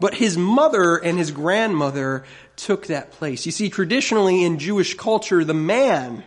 But 0.00 0.14
his 0.14 0.36
mother 0.36 0.96
and 0.96 1.16
his 1.16 1.30
grandmother 1.30 2.24
took 2.56 2.88
that 2.88 3.12
place. 3.12 3.46
You 3.46 3.52
see, 3.52 3.70
traditionally 3.70 4.42
in 4.42 4.58
Jewish 4.58 4.94
culture, 4.94 5.44
the 5.44 5.54
man 5.54 6.24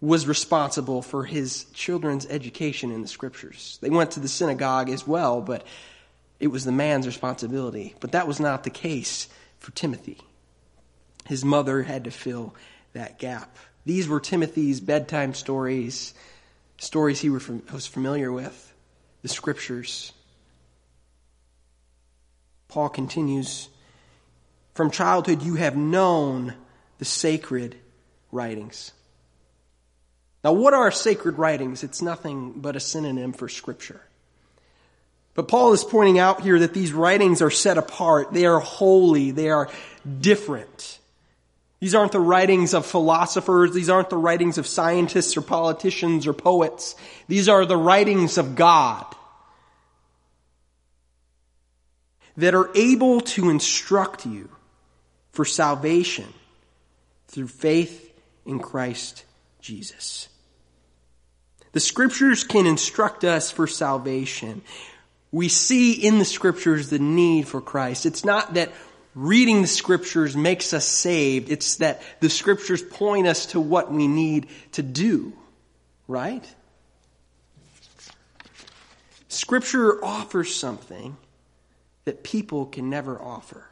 was 0.00 0.26
responsible 0.26 1.02
for 1.02 1.24
his 1.24 1.64
children's 1.74 2.24
education 2.24 2.90
in 2.90 3.02
the 3.02 3.08
scriptures. 3.08 3.78
They 3.82 3.90
went 3.90 4.12
to 4.12 4.20
the 4.20 4.28
synagogue 4.28 4.88
as 4.88 5.06
well, 5.06 5.42
but 5.42 5.66
it 6.40 6.48
was 6.48 6.64
the 6.64 6.72
man's 6.72 7.06
responsibility. 7.06 7.94
But 8.00 8.12
that 8.12 8.28
was 8.28 8.40
not 8.40 8.64
the 8.64 8.70
case 8.70 9.28
for 9.58 9.72
Timothy. 9.72 10.18
His 11.26 11.44
mother 11.44 11.82
had 11.82 12.04
to 12.04 12.10
fill 12.10 12.54
that 12.92 13.18
gap. 13.18 13.56
These 13.86 14.08
were 14.08 14.20
Timothy's 14.20 14.80
bedtime 14.80 15.34
stories, 15.34 16.14
stories 16.78 17.20
he 17.20 17.30
was 17.30 17.86
familiar 17.86 18.32
with, 18.32 18.74
the 19.22 19.28
scriptures. 19.28 20.12
Paul 22.68 22.88
continues 22.88 23.68
From 24.74 24.90
childhood, 24.90 25.42
you 25.42 25.54
have 25.54 25.76
known 25.76 26.54
the 26.98 27.04
sacred 27.04 27.76
writings. 28.32 28.92
Now, 30.42 30.52
what 30.52 30.74
are 30.74 30.90
sacred 30.90 31.38
writings? 31.38 31.82
It's 31.82 32.02
nothing 32.02 32.52
but 32.56 32.76
a 32.76 32.80
synonym 32.80 33.32
for 33.32 33.48
scripture. 33.48 34.02
But 35.34 35.48
Paul 35.48 35.72
is 35.72 35.84
pointing 35.84 36.18
out 36.18 36.42
here 36.42 36.60
that 36.60 36.74
these 36.74 36.92
writings 36.92 37.42
are 37.42 37.50
set 37.50 37.76
apart. 37.76 38.32
They 38.32 38.46
are 38.46 38.60
holy. 38.60 39.32
They 39.32 39.50
are 39.50 39.68
different. 40.20 40.98
These 41.80 41.94
aren't 41.94 42.12
the 42.12 42.20
writings 42.20 42.72
of 42.72 42.86
philosophers. 42.86 43.74
These 43.74 43.90
aren't 43.90 44.10
the 44.10 44.16
writings 44.16 44.58
of 44.58 44.66
scientists 44.66 45.36
or 45.36 45.42
politicians 45.42 46.26
or 46.26 46.32
poets. 46.32 46.94
These 47.28 47.48
are 47.48 47.66
the 47.66 47.76
writings 47.76 48.38
of 48.38 48.54
God 48.54 49.04
that 52.36 52.54
are 52.54 52.70
able 52.74 53.20
to 53.20 53.50
instruct 53.50 54.26
you 54.26 54.48
for 55.32 55.44
salvation 55.44 56.32
through 57.28 57.48
faith 57.48 58.12
in 58.46 58.60
Christ 58.60 59.24
Jesus. 59.60 60.28
The 61.72 61.80
scriptures 61.80 62.44
can 62.44 62.66
instruct 62.66 63.24
us 63.24 63.50
for 63.50 63.66
salvation. 63.66 64.62
We 65.34 65.48
see 65.48 65.94
in 65.94 66.20
the 66.20 66.24
scriptures 66.24 66.90
the 66.90 67.00
need 67.00 67.48
for 67.48 67.60
Christ. 67.60 68.06
It's 68.06 68.24
not 68.24 68.54
that 68.54 68.70
reading 69.16 69.62
the 69.62 69.66
scriptures 69.66 70.36
makes 70.36 70.72
us 70.72 70.86
saved. 70.86 71.50
It's 71.50 71.76
that 71.76 72.02
the 72.20 72.30
scriptures 72.30 72.82
point 72.82 73.26
us 73.26 73.46
to 73.46 73.58
what 73.58 73.92
we 73.92 74.06
need 74.06 74.46
to 74.72 74.82
do. 74.84 75.32
Right? 76.06 76.44
Scripture 79.26 80.04
offers 80.04 80.54
something 80.54 81.16
that 82.04 82.22
people 82.22 82.66
can 82.66 82.88
never 82.88 83.20
offer. 83.20 83.66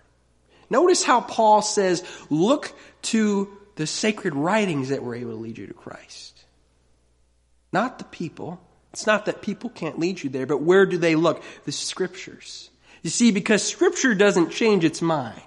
Notice 0.68 1.04
how 1.04 1.20
Paul 1.20 1.62
says, 1.62 2.02
look 2.28 2.76
to 3.02 3.56
the 3.76 3.86
sacred 3.86 4.34
writings 4.34 4.88
that 4.88 5.04
were 5.04 5.14
able 5.14 5.30
to 5.30 5.36
lead 5.36 5.58
you 5.58 5.68
to 5.68 5.74
Christ. 5.74 6.44
Not 7.72 7.98
the 7.98 8.04
people. 8.04 8.60
It's 8.92 9.06
not 9.06 9.26
that 9.26 9.42
people 9.42 9.70
can't 9.70 9.98
lead 9.98 10.22
you 10.22 10.30
there, 10.30 10.46
but 10.46 10.62
where 10.62 10.84
do 10.86 10.98
they 10.98 11.14
look? 11.14 11.42
The 11.64 11.72
scriptures. 11.72 12.70
You 13.02 13.10
see, 13.10 13.30
because 13.30 13.66
scripture 13.66 14.14
doesn't 14.14 14.50
change 14.50 14.84
its 14.84 15.00
mind. 15.00 15.40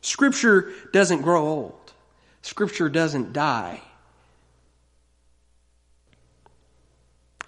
Scripture 0.00 0.72
doesn't 0.92 1.22
grow 1.22 1.46
old. 1.46 1.92
Scripture 2.42 2.88
doesn't 2.88 3.32
die. 3.32 3.80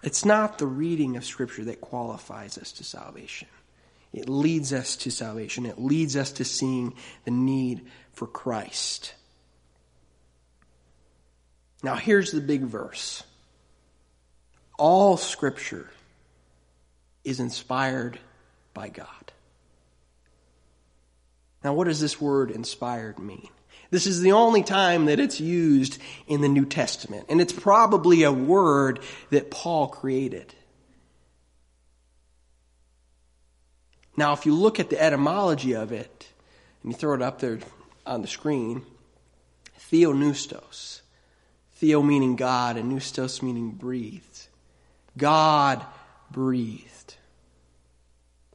It's 0.02 0.24
not 0.24 0.58
the 0.58 0.66
reading 0.66 1.16
of 1.16 1.24
Scripture 1.24 1.64
that 1.64 1.80
qualifies 1.80 2.56
us 2.58 2.72
to 2.72 2.84
salvation. 2.84 3.48
It 4.12 4.28
leads 4.28 4.72
us 4.72 4.96
to 4.98 5.10
salvation. 5.10 5.66
It 5.66 5.80
leads 5.80 6.16
us 6.16 6.30
to 6.32 6.44
seeing 6.44 6.94
the 7.24 7.32
need 7.32 7.82
for 8.12 8.26
Christ. 8.26 9.14
Now, 11.82 11.96
here's 11.96 12.30
the 12.30 12.40
big 12.40 12.62
verse 12.62 13.24
all 14.78 15.16
Scripture 15.16 15.90
is 17.24 17.40
inspired 17.40 18.18
by 18.74 18.88
God. 18.88 19.08
Now, 21.64 21.74
what 21.74 21.84
does 21.84 22.00
this 22.00 22.20
word 22.20 22.50
inspired 22.50 23.18
mean? 23.18 23.48
This 23.90 24.06
is 24.06 24.20
the 24.20 24.32
only 24.32 24.62
time 24.62 25.06
that 25.06 25.20
it's 25.20 25.40
used 25.40 25.98
in 26.26 26.40
the 26.40 26.48
New 26.48 26.64
Testament. 26.64 27.26
And 27.28 27.40
it's 27.40 27.52
probably 27.52 28.22
a 28.22 28.32
word 28.32 29.00
that 29.30 29.50
Paul 29.50 29.88
created. 29.88 30.54
Now, 34.16 34.32
if 34.32 34.46
you 34.46 34.54
look 34.54 34.80
at 34.80 34.90
the 34.90 35.00
etymology 35.00 35.74
of 35.74 35.92
it, 35.92 36.28
and 36.82 36.92
you 36.92 36.98
throw 36.98 37.14
it 37.14 37.22
up 37.22 37.40
there 37.40 37.58
on 38.06 38.22
the 38.22 38.28
screen, 38.28 38.82
theopneustos. 39.90 41.00
Theo 41.74 42.02
meaning 42.02 42.36
God, 42.36 42.76
and 42.76 42.90
pneustos 42.90 43.42
meaning 43.42 43.72
breathed. 43.72 44.35
God 45.16 45.84
breathed. 46.30 47.16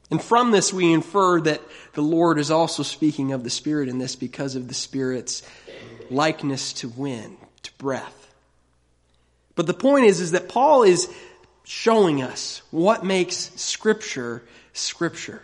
And 0.09 0.21
from 0.21 0.51
this, 0.51 0.73
we 0.73 0.91
infer 0.91 1.39
that 1.41 1.61
the 1.93 2.01
Lord 2.01 2.37
is 2.37 2.51
also 2.51 2.83
speaking 2.83 3.31
of 3.31 3.43
the 3.43 3.49
Spirit 3.49 3.87
in 3.87 3.97
this 3.97 4.15
because 4.15 4.55
of 4.55 4.67
the 4.67 4.73
Spirit's 4.73 5.41
likeness 6.09 6.73
to 6.73 6.89
wind, 6.89 7.37
to 7.63 7.71
breath. 7.77 8.33
But 9.55 9.67
the 9.67 9.73
point 9.73 10.05
is, 10.05 10.19
is 10.19 10.31
that 10.31 10.49
Paul 10.49 10.83
is 10.83 11.09
showing 11.63 12.21
us 12.21 12.61
what 12.71 13.05
makes 13.05 13.51
Scripture 13.55 14.43
Scripture. 14.73 15.41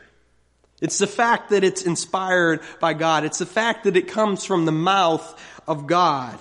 It's 0.81 0.99
the 0.99 1.07
fact 1.07 1.49
that 1.49 1.63
it's 1.63 1.81
inspired 1.81 2.61
by 2.79 2.93
God. 2.93 3.23
It's 3.23 3.39
the 3.39 3.45
fact 3.45 3.85
that 3.85 3.97
it 3.97 4.09
comes 4.09 4.43
from 4.43 4.65
the 4.65 4.71
mouth 4.71 5.41
of 5.67 5.87
God. 5.87 6.37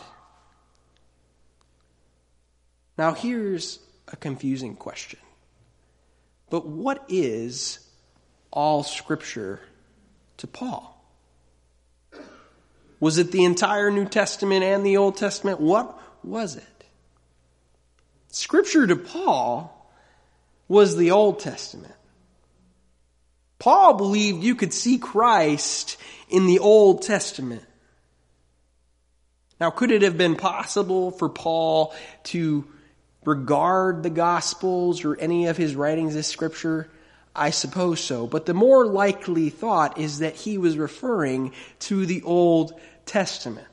Now, 2.99 3.13
here's 3.13 3.79
a 4.09 4.17
confusing 4.17 4.77
question. 4.77 5.21
But 6.51 6.67
what 6.67 7.05
is 7.09 7.81
all 8.53 8.83
scripture 8.83 9.61
to 10.39 10.47
Paul? 10.47 10.93
Was 13.01 13.19
it 13.19 13.33
the 13.33 13.45
entire 13.45 13.91
New 13.91 14.07
Testament 14.07 14.65
and 14.65 14.85
the 14.85 14.97
Old 14.97 15.17
Testament? 15.17 15.61
What 15.61 16.01
was 16.25 16.57
it? 16.57 16.65
Scripture 18.29 18.87
to 18.87 18.97
Paul 18.97 19.73
was 20.69 20.97
the 20.97 21.11
Old 21.11 21.41
Testament. 21.41 21.93
Paul 23.59 23.95
believed 23.95 24.45
you 24.45 24.55
could 24.55 24.73
see 24.73 24.99
Christ 24.99 25.97
in 26.29 26.47
the 26.47 26.59
Old 26.59 27.03
Testament. 27.03 27.65
Now, 29.59 29.71
could 29.71 29.91
it 29.91 30.03
have 30.03 30.19
been 30.19 30.37
possible 30.37 31.11
for 31.11 31.29
Paul 31.29 31.95
to 32.25 32.67
regard 33.27 34.03
the 34.03 34.11
Gospels 34.11 35.05
or 35.05 35.19
any 35.19 35.47
of 35.47 35.57
his 35.57 35.75
writings 35.75 36.17
as 36.17 36.27
Scripture? 36.27 36.89
I 37.35 37.51
suppose 37.51 38.01
so. 38.01 38.27
But 38.27 38.47
the 38.47 38.55
more 38.55 38.87
likely 38.87 39.51
thought 39.51 39.99
is 39.99 40.21
that 40.21 40.35
he 40.35 40.57
was 40.57 40.79
referring 40.79 41.53
to 41.81 42.07
the 42.07 42.23
Old 42.23 42.73
Testament. 43.05 43.67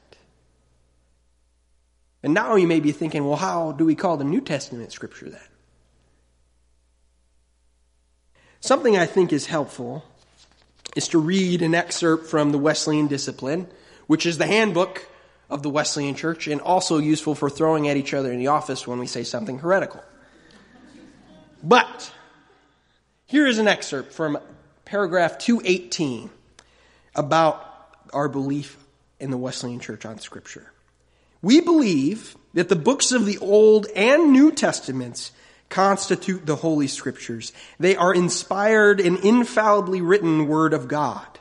And 2.21 2.33
now 2.33 2.55
you 2.55 2.67
may 2.67 2.79
be 2.79 2.91
thinking, 2.91 3.25
well, 3.25 3.37
how 3.37 3.73
do 3.73 3.85
we 3.85 3.95
call 3.95 4.17
the 4.17 4.23
New 4.23 4.41
Testament 4.41 4.91
Scripture 4.91 5.29
then? 5.29 5.39
Something 8.59 8.97
I 8.97 9.05
think 9.05 9.33
is 9.33 9.47
helpful 9.47 10.05
is 10.95 11.09
to 11.09 11.17
read 11.17 11.61
an 11.61 11.75
excerpt 11.75 12.27
from 12.27 12.51
the 12.51 12.57
Wesleyan 12.57 13.07
Discipline, 13.07 13.67
which 14.07 14.25
is 14.25 14.37
the 14.37 14.47
handbook 14.47 15.05
of 15.53 15.61
the 15.61 15.69
Wesleyan 15.69 16.15
Church 16.15 16.47
and 16.47 16.59
also 16.59 16.97
useful 16.97 17.35
for 17.35 17.49
throwing 17.49 17.87
at 17.87 17.95
each 17.95 18.13
other 18.13 18.31
in 18.31 18.39
the 18.39 18.47
office 18.47 18.87
when 18.87 18.99
we 18.99 19.07
say 19.07 19.23
something 19.23 19.59
heretical. 19.59 20.03
But 21.61 22.11
here 23.25 23.45
is 23.45 23.59
an 23.59 23.67
excerpt 23.67 24.13
from 24.13 24.37
paragraph 24.83 25.37
218 25.37 26.29
about 27.15 27.65
our 28.11 28.27
belief 28.27 28.77
in 29.19 29.31
the 29.31 29.37
Wesleyan 29.37 29.79
Church 29.79 30.05
on 30.05 30.19
Scripture. 30.19 30.71
We 31.41 31.61
believe 31.61 32.35
that 32.53 32.69
the 32.69 32.75
books 32.75 33.11
of 33.11 33.25
the 33.25 33.37
Old 33.37 33.87
and 33.95 34.31
New 34.31 34.51
Testaments 34.51 35.31
constitute 35.69 36.45
the 36.45 36.55
Holy 36.55 36.87
Scriptures. 36.87 37.53
They 37.79 37.95
are 37.95 38.13
inspired 38.13 38.99
and 38.99 39.19
infallibly 39.19 40.01
written 40.01 40.47
Word 40.47 40.73
of 40.73 40.87
God, 40.87 41.39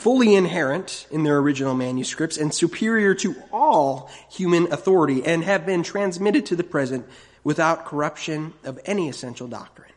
fully 0.00 0.34
inherent 0.34 1.06
in 1.10 1.24
their 1.24 1.36
original 1.36 1.74
manuscripts 1.74 2.38
and 2.38 2.54
superior 2.54 3.14
to 3.14 3.34
all 3.52 4.10
human 4.30 4.72
authority, 4.72 5.22
and 5.26 5.44
have 5.44 5.66
been 5.66 5.82
transmitted 5.82 6.46
to 6.46 6.56
the 6.56 6.64
present 6.64 7.06
without 7.44 7.84
corruption 7.84 8.54
of 8.64 8.80
any 8.86 9.10
essential 9.10 9.46
doctrine. 9.46 9.92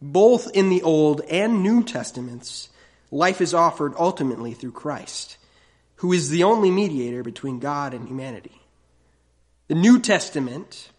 Both 0.00 0.48
in 0.54 0.68
the 0.68 0.82
Old 0.82 1.22
and 1.22 1.64
New 1.64 1.82
Testaments, 1.82 2.68
life 3.10 3.40
is 3.40 3.52
offered 3.52 3.94
ultimately 3.98 4.54
through 4.54 4.72
Christ, 4.72 5.38
who 5.96 6.12
is 6.12 6.30
the 6.30 6.44
only 6.44 6.70
mediator 6.70 7.24
between 7.24 7.58
God 7.58 7.94
and 7.94 8.06
humanity. 8.06 8.62
The 9.66 9.74
New 9.74 9.98
Testament 9.98 10.90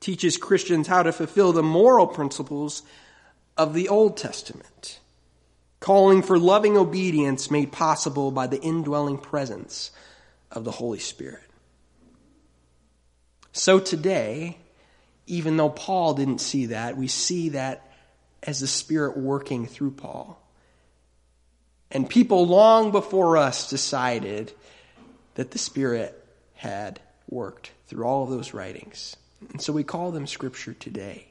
teaches 0.00 0.36
Christians 0.36 0.86
how 0.86 1.02
to 1.02 1.12
fulfill 1.12 1.54
the 1.54 1.62
moral 1.62 2.06
principles 2.06 2.82
of 3.56 3.72
the 3.72 3.88
Old 3.88 4.18
Testament, 4.18 4.99
calling 5.80 6.22
for 6.22 6.38
loving 6.38 6.76
obedience 6.76 7.50
made 7.50 7.72
possible 7.72 8.30
by 8.30 8.46
the 8.46 8.60
indwelling 8.60 9.18
presence 9.18 9.90
of 10.52 10.64
the 10.64 10.70
Holy 10.70 10.98
Spirit. 10.98 11.42
So 13.52 13.80
today, 13.80 14.58
even 15.26 15.56
though 15.56 15.70
Paul 15.70 16.14
didn't 16.14 16.40
see 16.40 16.66
that, 16.66 16.96
we 16.96 17.08
see 17.08 17.50
that 17.50 17.90
as 18.42 18.60
the 18.60 18.66
Spirit 18.66 19.16
working 19.16 19.66
through 19.66 19.92
Paul. 19.92 20.40
And 21.90 22.08
people 22.08 22.46
long 22.46 22.92
before 22.92 23.36
us 23.36 23.68
decided 23.68 24.52
that 25.34 25.50
the 25.50 25.58
Spirit 25.58 26.16
had 26.54 27.00
worked 27.28 27.72
through 27.86 28.04
all 28.04 28.24
of 28.24 28.30
those 28.30 28.54
writings. 28.54 29.16
And 29.50 29.60
so 29.60 29.72
we 29.72 29.82
call 29.82 30.10
them 30.10 30.26
Scripture 30.26 30.74
today. 30.74 31.26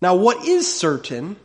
Now, 0.00 0.16
what 0.16 0.44
is 0.46 0.72
certain 0.72 1.36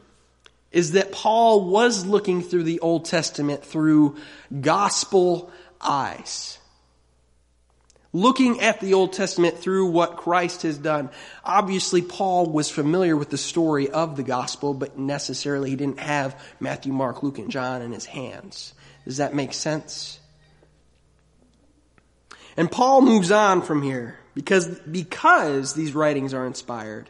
is 0.77 0.91
that 0.91 1.11
Paul 1.11 1.71
was 1.71 2.05
looking 2.05 2.43
through 2.43 2.61
the 2.61 2.81
Old 2.81 3.05
Testament 3.05 3.65
through 3.65 4.17
gospel 4.61 5.51
eyes 5.81 6.59
looking 8.13 8.61
at 8.61 8.79
the 8.79 8.93
Old 8.93 9.13
Testament 9.13 9.57
through 9.57 9.87
what 9.87 10.17
Christ 10.17 10.61
has 10.61 10.77
done. 10.77 11.09
Obviously, 11.43 12.03
Paul 12.03 12.45
was 12.45 12.69
familiar 12.69 13.17
with 13.17 13.31
the 13.31 13.39
story 13.39 13.89
of 13.89 14.15
the 14.15 14.23
gospel, 14.23 14.75
but 14.75 14.99
necessarily 14.99 15.71
he 15.71 15.75
didn't 15.75 15.99
have 15.99 16.39
Matthew, 16.59 16.93
Mark, 16.93 17.23
Luke, 17.23 17.39
and 17.39 17.49
John 17.49 17.81
in 17.81 17.91
his 17.91 18.05
hands. 18.05 18.75
Does 19.03 19.17
that 19.17 19.33
make 19.33 19.53
sense? 19.53 20.19
And 22.55 22.71
Paul 22.71 23.01
moves 23.01 23.31
on 23.31 23.63
from 23.63 23.81
here 23.81 24.17
because, 24.35 24.67
because 24.67 25.73
these 25.73 25.95
writings 25.95 26.35
are 26.35 26.45
inspired 26.45 27.09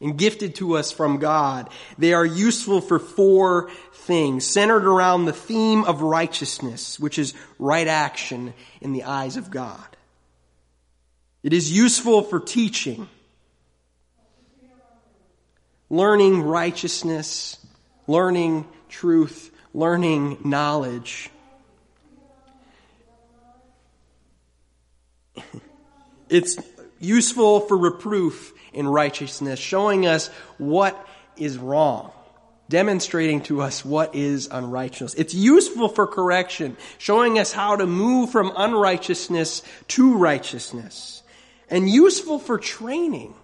and 0.00 0.18
gifted 0.18 0.54
to 0.56 0.76
us 0.76 0.92
from 0.92 1.18
God. 1.18 1.70
They 1.98 2.12
are 2.12 2.26
useful 2.26 2.80
for 2.80 2.98
four 2.98 3.70
things 3.92 4.46
centered 4.46 4.84
around 4.84 5.24
the 5.24 5.32
theme 5.32 5.84
of 5.84 6.02
righteousness, 6.02 7.00
which 7.00 7.18
is 7.18 7.34
right 7.58 7.86
action 7.88 8.54
in 8.80 8.92
the 8.92 9.04
eyes 9.04 9.36
of 9.36 9.50
God. 9.50 9.84
It 11.42 11.52
is 11.52 11.72
useful 11.72 12.22
for 12.22 12.40
teaching. 12.40 13.08
learning 15.88 16.42
righteousness, 16.42 17.64
learning 18.08 18.66
truth, 18.88 19.52
learning 19.72 20.38
knowledge. 20.44 21.30
It's 26.28 26.56
useful 26.98 27.60
for 27.60 27.76
reproof 27.76 28.52
in 28.76 28.86
righteousness, 28.86 29.58
showing 29.58 30.06
us 30.06 30.28
what 30.58 31.08
is 31.36 31.58
wrong, 31.58 32.12
demonstrating 32.68 33.40
to 33.40 33.62
us 33.62 33.84
what 33.84 34.14
is 34.14 34.48
unrighteousness. 34.50 35.14
It's 35.14 35.34
useful 35.34 35.88
for 35.88 36.06
correction, 36.06 36.76
showing 36.98 37.38
us 37.38 37.52
how 37.52 37.76
to 37.76 37.86
move 37.86 38.30
from 38.30 38.52
unrighteousness 38.54 39.62
to 39.88 40.16
righteousness, 40.16 41.22
and 41.68 41.90
useful 41.90 42.38
for 42.38 42.58
training 42.58 43.34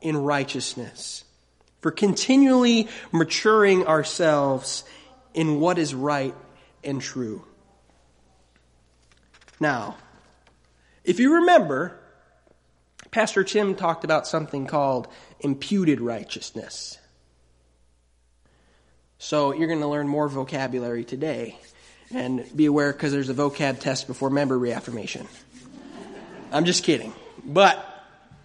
in 0.00 0.16
righteousness, 0.16 1.24
for 1.80 1.90
continually 1.90 2.88
maturing 3.12 3.86
ourselves 3.86 4.84
in 5.34 5.58
what 5.58 5.78
is 5.78 5.94
right 5.94 6.34
and 6.84 7.00
true. 7.00 7.44
Now, 9.58 9.96
if 11.02 11.18
you 11.18 11.36
remember, 11.36 11.98
Pastor 13.16 13.44
Tim 13.44 13.74
talked 13.74 14.04
about 14.04 14.26
something 14.26 14.66
called 14.66 15.08
imputed 15.40 16.02
righteousness. 16.02 16.98
So 19.16 19.54
you're 19.54 19.68
going 19.68 19.80
to 19.80 19.86
learn 19.86 20.06
more 20.06 20.28
vocabulary 20.28 21.02
today. 21.02 21.58
And 22.12 22.44
be 22.54 22.66
aware 22.66 22.92
because 22.92 23.12
there's 23.12 23.30
a 23.30 23.34
vocab 23.34 23.80
test 23.80 24.06
before 24.06 24.28
member 24.28 24.58
reaffirmation. 24.58 25.26
I'm 26.52 26.66
just 26.66 26.84
kidding. 26.84 27.14
But 27.42 27.82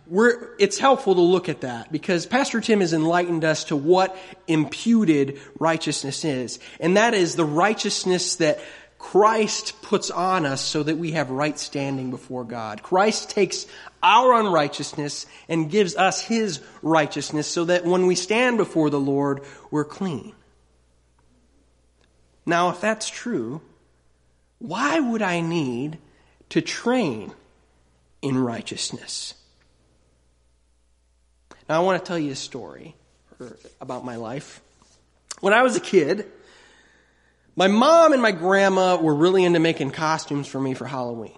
we're, 0.07 0.55
it's 0.57 0.77
helpful 0.77 1.15
to 1.15 1.21
look 1.21 1.49
at 1.49 1.61
that 1.61 1.91
because 1.91 2.25
Pastor 2.25 2.61
Tim 2.61 2.79
has 2.79 2.93
enlightened 2.93 3.43
us 3.43 3.65
to 3.65 3.75
what 3.75 4.17
imputed 4.47 5.41
righteousness 5.59 6.23
is. 6.23 6.59
And 6.79 6.95
that 6.95 7.13
is 7.13 7.35
the 7.35 7.43
righteousness 7.43 8.35
that 8.37 8.61
Christ 9.01 9.81
puts 9.81 10.11
on 10.11 10.45
us 10.45 10.61
so 10.61 10.83
that 10.83 10.95
we 10.97 11.13
have 11.13 11.31
right 11.31 11.57
standing 11.57 12.11
before 12.11 12.43
God. 12.43 12.83
Christ 12.83 13.31
takes 13.31 13.65
our 14.03 14.39
unrighteousness 14.39 15.25
and 15.49 15.71
gives 15.71 15.95
us 15.95 16.21
his 16.21 16.61
righteousness 16.83 17.47
so 17.47 17.65
that 17.65 17.83
when 17.83 18.05
we 18.05 18.13
stand 18.13 18.57
before 18.57 18.91
the 18.91 18.99
Lord, 18.99 19.41
we're 19.71 19.85
clean. 19.85 20.33
Now, 22.45 22.69
if 22.69 22.79
that's 22.79 23.09
true, 23.09 23.61
why 24.59 24.99
would 24.99 25.23
I 25.23 25.41
need 25.41 25.97
to 26.49 26.61
train 26.61 27.33
in 28.21 28.37
righteousness? 28.37 29.33
Now, 31.67 31.81
I 31.81 31.83
want 31.83 32.01
to 32.01 32.07
tell 32.07 32.19
you 32.19 32.33
a 32.33 32.35
story 32.35 32.95
about 33.81 34.05
my 34.05 34.17
life. 34.17 34.61
When 35.39 35.53
I 35.53 35.63
was 35.63 35.75
a 35.75 35.81
kid, 35.81 36.31
my 37.55 37.67
mom 37.67 38.13
and 38.13 38.21
my 38.21 38.31
grandma 38.31 38.95
were 38.95 39.15
really 39.15 39.43
into 39.43 39.59
making 39.59 39.91
costumes 39.91 40.47
for 40.47 40.59
me 40.59 40.73
for 40.73 40.85
Halloween. 40.85 41.37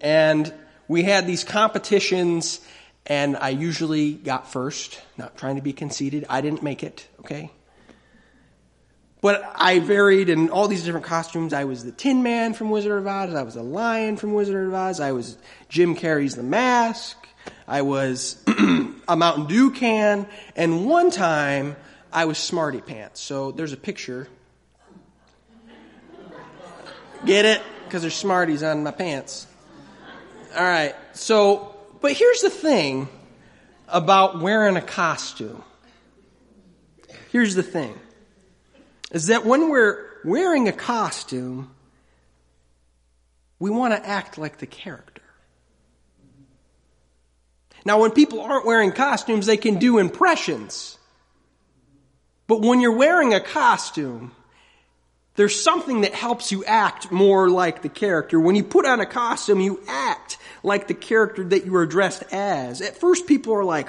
And 0.00 0.52
we 0.88 1.04
had 1.04 1.26
these 1.26 1.44
competitions, 1.44 2.60
and 3.06 3.36
I 3.36 3.50
usually 3.50 4.12
got 4.12 4.50
first, 4.50 5.00
not 5.16 5.36
trying 5.36 5.56
to 5.56 5.62
be 5.62 5.72
conceited. 5.72 6.26
I 6.28 6.40
didn't 6.40 6.62
make 6.62 6.82
it, 6.82 7.06
okay? 7.20 7.50
But 9.20 9.52
I 9.54 9.78
varied 9.78 10.28
in 10.28 10.50
all 10.50 10.66
these 10.66 10.84
different 10.84 11.06
costumes. 11.06 11.52
I 11.52 11.64
was 11.64 11.84
the 11.84 11.92
Tin 11.92 12.24
Man 12.24 12.52
from 12.52 12.70
Wizard 12.70 12.98
of 12.98 13.06
Oz. 13.06 13.32
I 13.34 13.44
was 13.44 13.54
the 13.54 13.62
Lion 13.62 14.16
from 14.16 14.34
Wizard 14.34 14.66
of 14.66 14.74
Oz. 14.74 14.98
I 14.98 15.12
was 15.12 15.38
Jim 15.68 15.94
Carrey's 15.94 16.34
The 16.34 16.42
Mask. 16.42 17.16
I 17.68 17.82
was 17.82 18.42
a 19.08 19.16
Mountain 19.16 19.46
Dew 19.46 19.70
can. 19.70 20.26
And 20.56 20.86
one 20.86 21.12
time, 21.12 21.76
I 22.12 22.24
was 22.24 22.36
Smarty 22.36 22.80
Pants. 22.80 23.20
So 23.20 23.52
there's 23.52 23.72
a 23.72 23.76
picture. 23.76 24.26
Get 27.24 27.44
it? 27.44 27.62
Because 27.84 28.02
there's 28.02 28.14
Smarties 28.14 28.62
on 28.62 28.82
my 28.82 28.90
pants. 28.90 29.46
All 30.56 30.62
right. 30.62 30.94
So, 31.12 31.74
but 32.00 32.12
here's 32.12 32.40
the 32.40 32.50
thing 32.50 33.08
about 33.88 34.40
wearing 34.40 34.76
a 34.76 34.82
costume. 34.82 35.62
Here's 37.30 37.54
the 37.54 37.62
thing 37.62 37.98
is 39.12 39.26
that 39.26 39.44
when 39.44 39.70
we're 39.70 40.04
wearing 40.24 40.68
a 40.68 40.72
costume, 40.72 41.70
we 43.58 43.70
want 43.70 43.94
to 43.94 44.08
act 44.08 44.38
like 44.38 44.58
the 44.58 44.66
character. 44.66 45.22
Now, 47.84 48.00
when 48.00 48.10
people 48.12 48.40
aren't 48.40 48.64
wearing 48.64 48.92
costumes, 48.92 49.46
they 49.46 49.56
can 49.56 49.78
do 49.78 49.98
impressions. 49.98 50.98
But 52.46 52.60
when 52.60 52.80
you're 52.80 52.96
wearing 52.96 53.34
a 53.34 53.40
costume, 53.40 54.32
there's 55.34 55.60
something 55.60 56.02
that 56.02 56.14
helps 56.14 56.52
you 56.52 56.64
act 56.64 57.10
more 57.10 57.48
like 57.48 57.82
the 57.82 57.88
character. 57.88 58.38
When 58.38 58.54
you 58.54 58.64
put 58.64 58.84
on 58.84 59.00
a 59.00 59.06
costume, 59.06 59.60
you 59.60 59.80
act 59.88 60.38
like 60.62 60.88
the 60.88 60.94
character 60.94 61.44
that 61.44 61.64
you 61.64 61.74
are 61.76 61.86
dressed 61.86 62.24
as. 62.32 62.82
At 62.82 62.98
first, 62.98 63.26
people 63.26 63.54
are 63.54 63.64
like, 63.64 63.88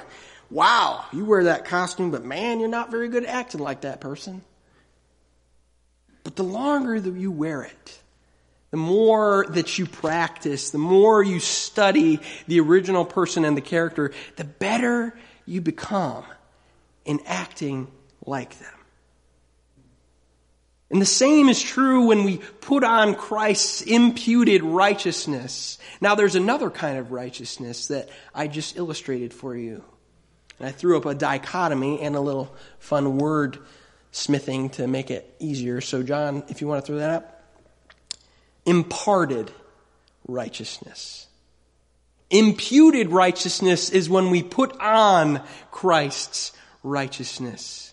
wow, 0.50 1.04
you 1.12 1.24
wear 1.24 1.44
that 1.44 1.66
costume, 1.66 2.10
but 2.10 2.24
man, 2.24 2.60
you're 2.60 2.68
not 2.68 2.90
very 2.90 3.08
good 3.08 3.24
at 3.24 3.30
acting 3.30 3.60
like 3.60 3.82
that 3.82 4.00
person. 4.00 4.42
But 6.22 6.36
the 6.36 6.44
longer 6.44 6.98
that 6.98 7.14
you 7.14 7.30
wear 7.30 7.62
it, 7.62 7.98
the 8.70 8.78
more 8.78 9.46
that 9.50 9.78
you 9.78 9.86
practice, 9.86 10.70
the 10.70 10.78
more 10.78 11.22
you 11.22 11.38
study 11.38 12.20
the 12.48 12.60
original 12.60 13.04
person 13.04 13.44
and 13.44 13.56
the 13.56 13.60
character, 13.60 14.12
the 14.36 14.44
better 14.44 15.14
you 15.46 15.60
become 15.60 16.24
in 17.04 17.20
acting 17.26 17.88
like 18.24 18.58
them. 18.58 18.83
And 20.90 21.00
the 21.00 21.06
same 21.06 21.48
is 21.48 21.62
true 21.62 22.06
when 22.06 22.24
we 22.24 22.38
put 22.60 22.84
on 22.84 23.14
Christ's 23.14 23.82
imputed 23.82 24.62
righteousness. 24.62 25.78
Now 26.00 26.14
there's 26.14 26.34
another 26.34 26.70
kind 26.70 26.98
of 26.98 27.10
righteousness 27.10 27.88
that 27.88 28.10
I 28.34 28.46
just 28.46 28.76
illustrated 28.76 29.32
for 29.32 29.56
you. 29.56 29.82
And 30.58 30.68
I 30.68 30.72
threw 30.72 30.96
up 30.96 31.06
a 31.06 31.14
dichotomy 31.14 32.00
and 32.00 32.14
a 32.14 32.20
little 32.20 32.54
fun 32.78 33.18
word 33.18 33.58
smithing 34.12 34.70
to 34.70 34.86
make 34.86 35.10
it 35.10 35.34
easier. 35.40 35.80
So, 35.80 36.02
John, 36.02 36.44
if 36.48 36.60
you 36.60 36.68
want 36.68 36.84
to 36.84 36.86
throw 36.86 36.98
that 36.98 37.10
up. 37.10 37.42
Imparted 38.64 39.50
righteousness. 40.28 41.26
Imputed 42.30 43.10
righteousness 43.10 43.90
is 43.90 44.08
when 44.08 44.30
we 44.30 44.42
put 44.42 44.78
on 44.80 45.42
Christ's 45.70 46.52
righteousness. 46.82 47.92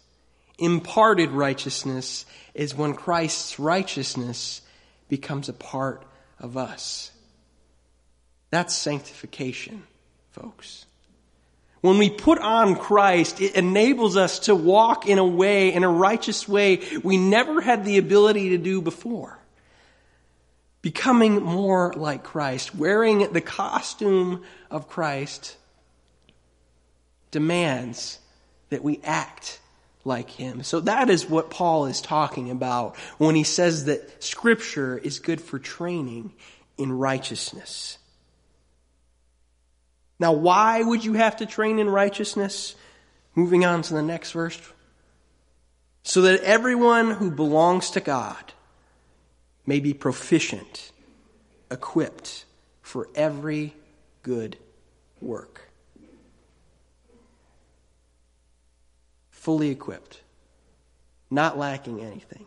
Imparted 0.57 1.31
righteousness 1.31 2.25
is 2.53 2.75
when 2.75 2.93
Christ's 2.93 3.59
righteousness 3.59 4.61
becomes 5.07 5.49
a 5.49 5.53
part 5.53 6.03
of 6.39 6.57
us. 6.57 7.11
That's 8.49 8.75
sanctification, 8.75 9.83
folks. 10.31 10.85
When 11.81 11.97
we 11.97 12.09
put 12.09 12.39
on 12.39 12.75
Christ, 12.75 13.41
it 13.41 13.55
enables 13.55 14.15
us 14.15 14.39
to 14.39 14.55
walk 14.55 15.07
in 15.07 15.17
a 15.17 15.25
way, 15.25 15.73
in 15.73 15.83
a 15.83 15.89
righteous 15.89 16.47
way, 16.47 16.81
we 17.03 17.17
never 17.17 17.59
had 17.59 17.85
the 17.85 17.97
ability 17.97 18.49
to 18.49 18.57
do 18.57 18.81
before. 18.81 19.39
Becoming 20.81 21.41
more 21.41 21.93
like 21.95 22.23
Christ, 22.23 22.75
wearing 22.75 23.31
the 23.33 23.41
costume 23.41 24.43
of 24.69 24.89
Christ 24.89 25.57
demands 27.31 28.19
that 28.69 28.83
we 28.83 28.99
act 29.03 29.60
like 30.03 30.29
him. 30.29 30.63
So 30.63 30.79
that 30.81 31.09
is 31.09 31.29
what 31.29 31.49
Paul 31.49 31.85
is 31.85 32.01
talking 32.01 32.49
about 32.49 32.95
when 33.17 33.35
he 33.35 33.43
says 33.43 33.85
that 33.85 34.23
scripture 34.23 34.97
is 34.97 35.19
good 35.19 35.41
for 35.41 35.59
training 35.59 36.33
in 36.77 36.91
righteousness. 36.91 37.97
Now, 40.19 40.33
why 40.33 40.81
would 40.81 41.03
you 41.03 41.13
have 41.13 41.37
to 41.37 41.45
train 41.45 41.79
in 41.79 41.89
righteousness? 41.89 42.75
Moving 43.35 43.65
on 43.65 43.81
to 43.83 43.93
the 43.93 44.03
next 44.03 44.31
verse. 44.31 44.59
So 46.03 46.21
that 46.23 46.41
everyone 46.41 47.11
who 47.11 47.31
belongs 47.31 47.91
to 47.91 48.01
God 48.01 48.53
may 49.65 49.79
be 49.79 49.93
proficient, 49.93 50.91
equipped 51.69 52.45
for 52.81 53.07
every 53.15 53.73
good 54.23 54.57
work. 55.21 55.70
Fully 59.41 59.69
equipped, 59.69 60.21
not 61.29 61.57
lacking 61.57 62.01
anything. 62.01 62.45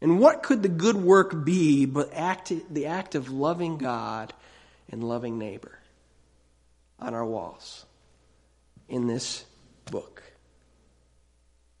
And 0.00 0.20
what 0.20 0.42
could 0.42 0.62
the 0.62 0.68
good 0.68 0.96
work 0.96 1.44
be 1.44 1.86
but 1.86 2.12
act, 2.12 2.52
the 2.70 2.86
act 2.86 3.14
of 3.14 3.30
loving 3.30 3.78
God 3.78 4.32
and 4.90 5.02
loving 5.02 5.38
neighbor? 5.38 5.78
on 6.98 7.14
our 7.14 7.24
walls 7.24 7.84
in 8.88 9.06
this 9.06 9.44
book. 9.90 10.22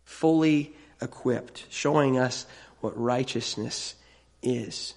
Fully 0.04 0.72
equipped, 1.00 1.66
showing 1.70 2.18
us 2.18 2.46
what 2.80 2.98
righteousness 2.98 3.94
is. 4.42 4.94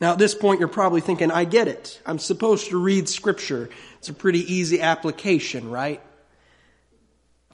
Now, 0.00 0.12
at 0.12 0.18
this 0.18 0.34
point, 0.34 0.58
you're 0.58 0.68
probably 0.68 1.00
thinking, 1.00 1.30
I 1.30 1.44
get 1.44 1.68
it. 1.68 2.00
I'm 2.04 2.18
supposed 2.18 2.68
to 2.70 2.82
read 2.82 3.08
Scripture. 3.08 3.70
It's 3.98 4.08
a 4.08 4.12
pretty 4.14 4.52
easy 4.52 4.80
application, 4.80 5.70
right? 5.70 6.00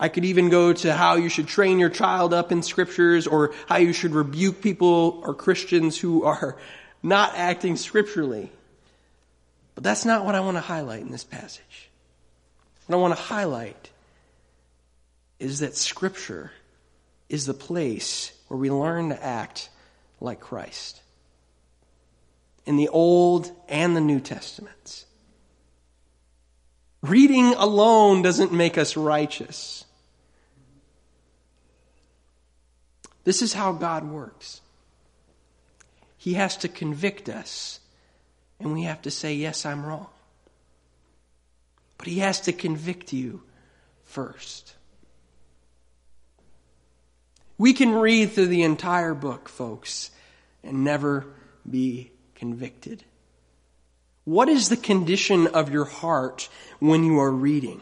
I 0.01 0.09
could 0.09 0.25
even 0.25 0.49
go 0.49 0.73
to 0.73 0.95
how 0.95 1.17
you 1.17 1.29
should 1.29 1.47
train 1.47 1.79
your 1.79 1.91
child 1.91 2.33
up 2.33 2.51
in 2.51 2.63
scriptures 2.63 3.27
or 3.27 3.53
how 3.69 3.77
you 3.77 3.93
should 3.93 4.15
rebuke 4.15 4.63
people 4.63 5.21
or 5.23 5.35
Christians 5.35 5.99
who 5.99 6.25
are 6.25 6.57
not 7.03 7.37
acting 7.37 7.77
scripturally. 7.77 8.51
But 9.75 9.85
that's 9.85 10.07
not 10.07 10.25
what 10.25 10.35
I 10.35 10.41
want 10.41 10.57
to 10.57 10.63
highlight 10.63 11.03
in 11.03 11.11
this 11.11 11.23
passage. 11.23 11.91
What 12.87 12.97
I 12.97 12.99
want 12.99 13.15
to 13.15 13.23
highlight 13.23 13.91
is 15.39 15.61
that 15.61 15.77
scripture 15.77 16.51
is 17.29 17.45
the 17.45 17.55
place 17.55 18.33
where 18.49 18.59
we 18.59 18.71
learn 18.71 19.11
to 19.11 19.23
act 19.23 19.69
like 20.19 20.41
Christ. 20.41 21.03
In 22.65 22.79
the 22.79 22.89
Old 22.89 23.53
and 23.69 23.95
the 23.95 24.01
New 24.01 24.21
Testaments. 24.21 25.05
Reading 27.03 27.55
alone 27.55 28.23
doesn't 28.23 28.53
make 28.53 28.79
us 28.79 28.97
righteous. 28.97 29.85
This 33.31 33.43
is 33.43 33.53
how 33.53 33.71
God 33.71 34.11
works. 34.11 34.61
He 36.19 36.35
has 36.35 36.57
to 36.57 36.69
convict 36.69 37.29
us, 37.29 37.79
and 38.59 38.73
we 38.73 38.83
have 38.83 39.03
to 39.03 39.11
say, 39.13 39.35
Yes, 39.35 39.65
I'm 39.65 39.87
wrong. 39.87 40.09
But 41.97 42.09
He 42.09 42.19
has 42.19 42.41
to 42.41 42.53
convict 42.53 43.13
you 43.13 43.45
first. 44.03 44.75
We 47.57 47.73
can 47.73 47.93
read 47.93 48.33
through 48.33 48.49
the 48.49 48.65
entire 48.65 49.15
book, 49.15 49.49
folks, 49.49 50.11
and 50.65 50.83
never 50.83 51.25
be 51.71 52.11
convicted. 52.35 53.05
What 54.25 54.49
is 54.49 54.71
the 54.71 54.77
condition 54.77 55.47
of 55.47 55.71
your 55.71 55.85
heart 55.85 56.49
when 56.81 57.05
you 57.05 57.21
are 57.21 57.31
reading? 57.31 57.81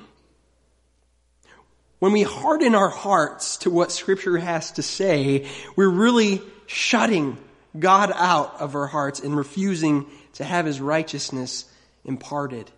When 1.99 2.13
we 2.13 2.23
harden 2.23 2.75
our 2.75 2.89
hearts 2.89 3.57
to 3.59 3.71
what 3.71 3.91
Scripture 3.91 4.39
has 4.39 4.73
to 4.73 4.83
say, 4.83 5.49
we're 5.75 5.89
really 5.89 6.41
shutting 6.67 7.39
God 7.79 8.13
out 8.15 8.61
of 8.61 8.75
our 8.75 8.87
hearts 8.87 9.21
and 9.21 9.37
refusing 9.37 10.07
to 10.35 10.45
have 10.45 10.67
His 10.67 10.81
righteousness 10.81 11.65
imparted 12.05 12.71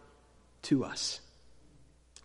to 0.62 0.84
us. 0.84 1.20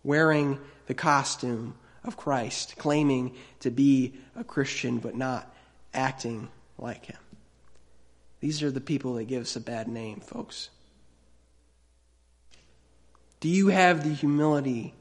Wearing 0.02 0.58
the 0.86 0.94
costume 0.94 1.74
of 2.04 2.16
Christ, 2.16 2.76
claiming 2.78 3.34
to 3.60 3.70
be 3.70 4.14
a 4.34 4.44
Christian 4.44 4.98
but 4.98 5.16
not 5.16 5.52
acting 5.92 6.48
like 6.78 7.06
Him. 7.06 7.18
These 8.40 8.62
are 8.62 8.70
the 8.70 8.80
people 8.80 9.14
that 9.14 9.24
give 9.24 9.42
us 9.42 9.56
a 9.56 9.60
bad 9.60 9.88
name, 9.88 10.20
folks. 10.20 10.70
Do 13.40 13.48
you 13.48 13.68
have 13.68 14.02
the 14.02 14.14
humility 14.14 14.94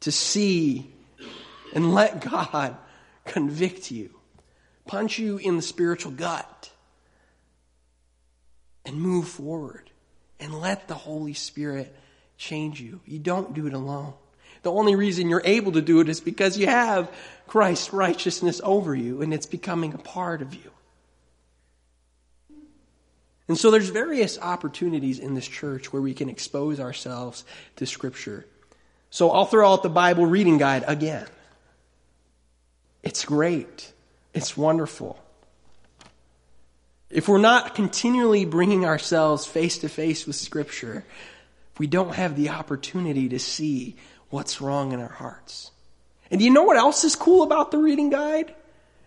to 0.00 0.12
see 0.12 0.90
and 1.74 1.94
let 1.94 2.20
God 2.20 2.76
convict 3.24 3.90
you, 3.90 4.10
punch 4.86 5.18
you 5.18 5.38
in 5.38 5.56
the 5.56 5.62
spiritual 5.62 6.12
gut, 6.12 6.70
and 8.84 9.00
move 9.00 9.28
forward 9.28 9.90
and 10.38 10.60
let 10.60 10.88
the 10.88 10.94
Holy 10.94 11.34
Spirit 11.34 11.94
change 12.38 12.80
you. 12.80 13.00
You 13.04 13.18
don't 13.18 13.54
do 13.54 13.66
it 13.66 13.74
alone. 13.74 14.14
The 14.62 14.72
only 14.72 14.94
reason 14.94 15.28
you're 15.28 15.42
able 15.44 15.72
to 15.72 15.82
do 15.82 16.00
it 16.00 16.08
is 16.08 16.20
because 16.20 16.58
you 16.58 16.66
have 16.66 17.10
Christ's 17.46 17.92
righteousness 17.92 18.60
over 18.64 18.94
you 18.94 19.22
and 19.22 19.32
it's 19.32 19.46
becoming 19.46 19.94
a 19.94 19.98
part 19.98 20.42
of 20.42 20.54
you. 20.54 20.70
And 23.48 23.58
so 23.58 23.70
there's 23.70 23.88
various 23.88 24.38
opportunities 24.38 25.18
in 25.18 25.34
this 25.34 25.48
church 25.48 25.92
where 25.92 26.02
we 26.02 26.14
can 26.14 26.28
expose 26.28 26.78
ourselves 26.78 27.44
to 27.76 27.86
scripture. 27.86 28.46
So 29.10 29.32
I'll 29.32 29.44
throw 29.44 29.72
out 29.72 29.82
the 29.82 29.88
Bible 29.88 30.24
reading 30.24 30.58
guide 30.58 30.84
again. 30.86 31.26
It's 33.02 33.24
great. 33.24 33.92
It's 34.34 34.56
wonderful. 34.56 35.18
If 37.10 37.28
we're 37.28 37.38
not 37.38 37.74
continually 37.74 38.44
bringing 38.44 38.84
ourselves 38.84 39.46
face 39.46 39.78
to 39.78 39.88
face 39.88 40.26
with 40.26 40.36
Scripture, 40.36 41.04
we 41.78 41.86
don't 41.86 42.14
have 42.14 42.36
the 42.36 42.50
opportunity 42.50 43.28
to 43.30 43.38
see 43.38 43.96
what's 44.28 44.60
wrong 44.60 44.92
in 44.92 45.00
our 45.00 45.08
hearts. 45.08 45.72
And 46.30 46.40
you 46.40 46.50
know 46.50 46.62
what 46.62 46.76
else 46.76 47.02
is 47.02 47.16
cool 47.16 47.42
about 47.42 47.72
the 47.72 47.78
reading 47.78 48.10
guide? 48.10 48.54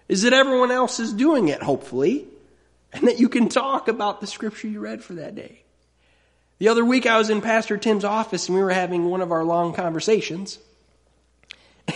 Is 0.09 0.23
that 0.23 0.33
everyone 0.33 0.71
else 0.71 0.99
is 0.99 1.13
doing 1.13 1.47
it, 1.47 1.63
hopefully, 1.63 2.27
and 2.91 3.07
that 3.07 3.19
you 3.19 3.29
can 3.29 3.47
talk 3.47 3.87
about 3.87 4.19
the 4.19 4.27
Scripture 4.27 4.67
you 4.67 4.81
read 4.81 5.01
for 5.01 5.13
that 5.13 5.35
day. 5.35 5.61
The 6.59 6.67
other 6.67 6.83
week 6.83 7.05
I 7.05 7.17
was 7.17 7.29
in 7.29 7.41
Pastor 7.41 7.77
Tim's 7.77 8.03
office 8.03 8.47
and 8.47 8.55
we 8.55 8.63
were 8.63 8.69
having 8.69 9.05
one 9.05 9.21
of 9.21 9.31
our 9.31 9.43
long 9.43 9.73
conversations. 9.73 10.59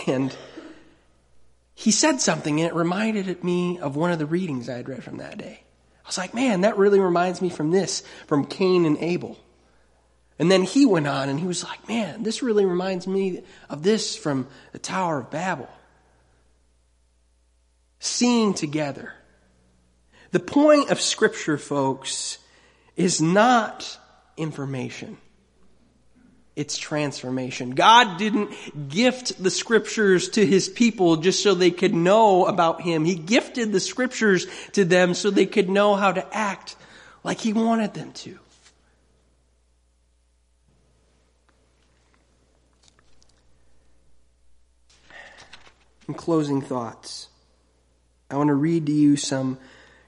And 0.06 0.34
he 1.78 1.92
said 1.92 2.20
something 2.20 2.58
and 2.58 2.68
it 2.68 2.74
reminded 2.74 3.44
me 3.44 3.78
of 3.78 3.94
one 3.94 4.10
of 4.10 4.18
the 4.18 4.26
readings 4.26 4.68
I 4.68 4.78
had 4.78 4.88
read 4.88 5.04
from 5.04 5.18
that 5.18 5.38
day. 5.38 5.60
I 6.04 6.08
was 6.08 6.18
like, 6.18 6.34
man, 6.34 6.62
that 6.62 6.76
really 6.76 6.98
reminds 6.98 7.40
me 7.40 7.50
from 7.50 7.70
this, 7.70 8.02
from 8.26 8.46
Cain 8.46 8.84
and 8.84 8.98
Abel. 8.98 9.38
And 10.40 10.50
then 10.50 10.64
he 10.64 10.86
went 10.86 11.06
on 11.06 11.28
and 11.28 11.38
he 11.38 11.46
was 11.46 11.62
like, 11.62 11.86
man, 11.88 12.24
this 12.24 12.42
really 12.42 12.66
reminds 12.66 13.06
me 13.06 13.44
of 13.70 13.84
this 13.84 14.16
from 14.16 14.48
the 14.72 14.80
Tower 14.80 15.20
of 15.20 15.30
Babel. 15.30 15.68
Seeing 18.00 18.54
together. 18.54 19.12
The 20.32 20.40
point 20.40 20.90
of 20.90 21.00
Scripture, 21.00 21.58
folks, 21.58 22.38
is 22.96 23.22
not 23.22 23.96
information 24.36 25.16
its 26.58 26.76
transformation. 26.76 27.70
God 27.70 28.18
didn't 28.18 28.88
gift 28.88 29.40
the 29.40 29.50
scriptures 29.50 30.30
to 30.30 30.44
his 30.44 30.68
people 30.68 31.18
just 31.18 31.40
so 31.40 31.54
they 31.54 31.70
could 31.70 31.94
know 31.94 32.46
about 32.46 32.82
him. 32.82 33.04
He 33.04 33.14
gifted 33.14 33.70
the 33.70 33.78
scriptures 33.78 34.48
to 34.72 34.84
them 34.84 35.14
so 35.14 35.30
they 35.30 35.46
could 35.46 35.70
know 35.70 35.94
how 35.94 36.10
to 36.10 36.36
act 36.36 36.74
like 37.22 37.38
he 37.38 37.52
wanted 37.52 37.94
them 37.94 38.10
to. 38.10 38.40
In 46.08 46.14
closing 46.14 46.60
thoughts, 46.60 47.28
I 48.32 48.36
want 48.36 48.48
to 48.48 48.54
read 48.54 48.86
to 48.86 48.92
you 48.92 49.16
some 49.16 49.58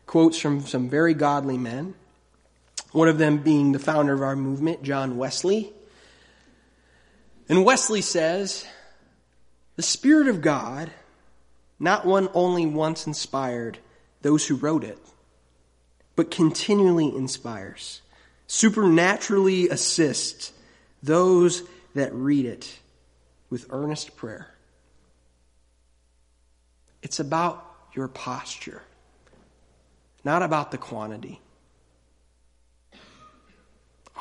quotes 0.06 0.36
from 0.36 0.62
some 0.62 0.88
very 0.88 1.14
godly 1.14 1.58
men. 1.58 1.94
One 2.90 3.06
of 3.06 3.18
them 3.18 3.38
being 3.38 3.70
the 3.70 3.78
founder 3.78 4.14
of 4.14 4.22
our 4.22 4.34
movement, 4.34 4.82
John 4.82 5.16
Wesley. 5.16 5.72
And 7.50 7.64
Wesley 7.64 8.00
says, 8.00 8.64
the 9.74 9.82
Spirit 9.82 10.28
of 10.28 10.40
God 10.40 10.88
not 11.80 12.06
one 12.06 12.28
only 12.32 12.64
once 12.64 13.08
inspired 13.08 13.76
those 14.22 14.46
who 14.46 14.54
wrote 14.54 14.84
it, 14.84 14.98
but 16.14 16.30
continually 16.30 17.08
inspires, 17.08 18.02
supernaturally 18.46 19.68
assists 19.68 20.52
those 21.02 21.64
that 21.96 22.14
read 22.14 22.46
it 22.46 22.78
with 23.48 23.66
earnest 23.70 24.16
prayer. 24.16 24.46
It's 27.02 27.18
about 27.18 27.66
your 27.96 28.06
posture, 28.06 28.82
not 30.22 30.42
about 30.42 30.70
the 30.70 30.78
quantity. 30.78 31.40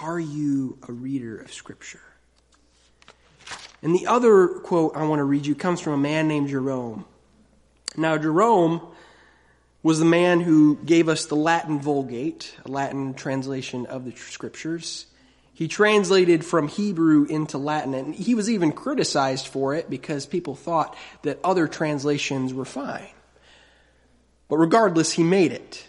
Are 0.01 0.19
you 0.19 0.79
a 0.87 0.91
reader 0.91 1.37
of 1.37 1.53
Scripture? 1.53 2.01
And 3.81 3.95
the 3.95 4.07
other 4.07 4.47
quote 4.47 4.95
I 4.95 5.05
want 5.05 5.19
to 5.19 5.23
read 5.23 5.45
you 5.45 5.55
comes 5.55 5.79
from 5.79 5.93
a 5.93 5.97
man 5.97 6.27
named 6.27 6.49
Jerome. 6.49 7.05
Now, 7.95 8.17
Jerome 8.17 8.81
was 9.81 9.99
the 9.99 10.05
man 10.05 10.41
who 10.41 10.77
gave 10.77 11.07
us 11.07 11.25
the 11.25 11.35
Latin 11.35 11.79
Vulgate, 11.79 12.55
a 12.65 12.69
Latin 12.69 13.13
translation 13.13 13.85
of 13.85 14.05
the 14.05 14.11
scriptures. 14.15 15.05
He 15.53 15.67
translated 15.67 16.45
from 16.45 16.67
Hebrew 16.67 17.25
into 17.25 17.57
Latin, 17.57 17.93
and 17.93 18.15
he 18.15 18.35
was 18.35 18.49
even 18.49 18.71
criticized 18.71 19.47
for 19.47 19.75
it 19.75 19.89
because 19.89 20.25
people 20.25 20.55
thought 20.55 20.95
that 21.23 21.39
other 21.43 21.67
translations 21.67 22.53
were 22.53 22.65
fine. 22.65 23.09
But 24.49 24.57
regardless, 24.57 25.13
he 25.13 25.23
made 25.23 25.51
it. 25.51 25.85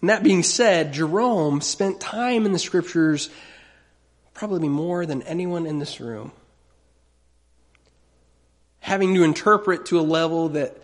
And 0.00 0.10
that 0.10 0.22
being 0.22 0.42
said, 0.42 0.92
Jerome 0.92 1.60
spent 1.60 2.00
time 2.00 2.44
in 2.46 2.52
the 2.52 2.58
scriptures 2.58 3.30
probably 4.34 4.68
more 4.68 5.06
than 5.06 5.22
anyone 5.22 5.66
in 5.66 5.78
this 5.78 6.00
room. 6.00 6.32
Having 8.80 9.14
to 9.14 9.22
interpret 9.22 9.86
to 9.86 10.00
a 10.00 10.02
level 10.02 10.50
that 10.50 10.76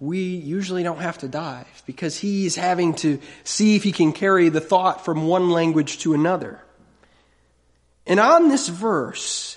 we 0.00 0.18
usually 0.18 0.82
don't 0.82 1.00
have 1.00 1.18
to 1.18 1.28
dive 1.28 1.82
because 1.86 2.18
he's 2.18 2.56
having 2.56 2.94
to 2.94 3.20
see 3.44 3.76
if 3.76 3.82
he 3.82 3.92
can 3.92 4.12
carry 4.12 4.48
the 4.48 4.60
thought 4.60 5.04
from 5.04 5.26
one 5.26 5.50
language 5.50 5.98
to 6.00 6.14
another. 6.14 6.60
And 8.06 8.20
on 8.20 8.48
this 8.48 8.68
verse, 8.68 9.56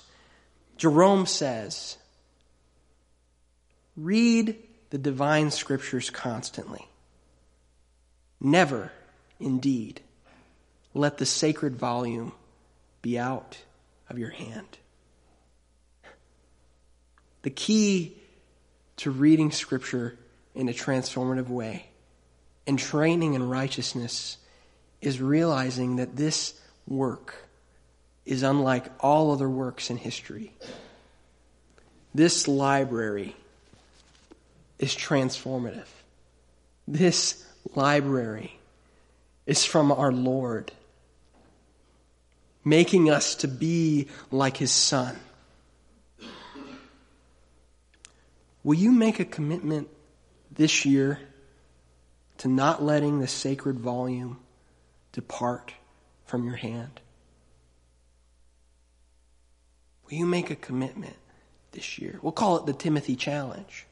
Jerome 0.77 1.25
says, 1.25 1.97
read 3.95 4.55
the 4.89 4.97
divine 4.97 5.51
scriptures 5.51 6.09
constantly. 6.09 6.87
Never, 8.39 8.91
indeed, 9.39 10.01
let 10.93 11.17
the 11.17 11.25
sacred 11.25 11.75
volume 11.75 12.31
be 13.01 13.17
out 13.17 13.57
of 14.09 14.17
your 14.17 14.29
hand. 14.29 14.77
The 17.43 17.49
key 17.49 18.17
to 18.97 19.11
reading 19.11 19.51
Scripture 19.51 20.17
in 20.55 20.69
a 20.69 20.73
transformative 20.73 21.49
way 21.49 21.87
and 22.65 22.77
training 22.77 23.35
in 23.35 23.47
righteousness 23.47 24.37
is 25.01 25.21
realizing 25.21 25.97
that 25.97 26.15
this 26.15 26.59
work 26.87 27.35
is 28.25 28.43
unlike 28.43 28.85
all 28.99 29.31
other 29.31 29.49
works 29.49 29.89
in 29.89 29.97
history. 29.97 30.51
This 32.13 32.47
library 32.47 33.35
is 34.79 34.95
transformative. 34.95 35.87
This 36.87 37.45
library 37.75 38.59
is 39.45 39.63
from 39.63 39.91
our 39.91 40.11
Lord, 40.11 40.71
making 42.67 43.09
us 43.09 43.35
to 43.35 43.47
be 43.47 44.07
like 44.31 44.57
His 44.57 44.71
Son. 44.71 45.15
Will 48.63 48.75
you 48.75 48.91
make 48.91 49.19
a 49.19 49.25
commitment 49.25 49.87
this 50.51 50.85
year 50.85 51.19
to 52.39 52.47
not 52.47 52.83
letting 52.83 53.19
the 53.19 53.27
sacred 53.27 53.79
volume 53.79 54.39
depart 55.13 55.73
from 56.25 56.45
your 56.45 56.57
hand? 56.57 56.99
Will 60.05 60.17
you 60.17 60.25
make 60.25 60.51
a 60.51 60.55
commitment 60.55 61.15
this 61.71 61.97
year? 61.97 62.19
We'll 62.21 62.33
call 62.33 62.57
it 62.57 62.65
the 62.65 62.73
Timothy 62.73 63.15
Challenge. 63.15 63.85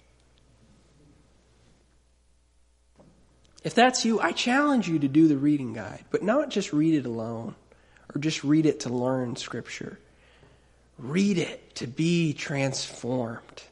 If 3.63 3.73
that's 3.73 4.05
you, 4.05 4.19
I 4.19 4.31
challenge 4.31 4.87
you 4.87 4.99
to 4.99 5.07
do 5.07 5.27
the 5.27 5.37
reading 5.37 5.73
guide, 5.73 6.05
but 6.11 6.21
not 6.21 6.49
just 6.49 6.71
read 6.71 6.93
it 6.93 7.05
alone 7.05 7.55
or 8.15 8.19
just 8.19 8.43
read 8.43 8.65
it 8.65 8.81
to 8.81 8.89
learn 8.89 9.35
Scripture. 9.35 9.99
Read 10.97 11.37
it 11.37 11.75
to 11.75 11.87
be 11.87 12.33
transformed. 12.33 13.63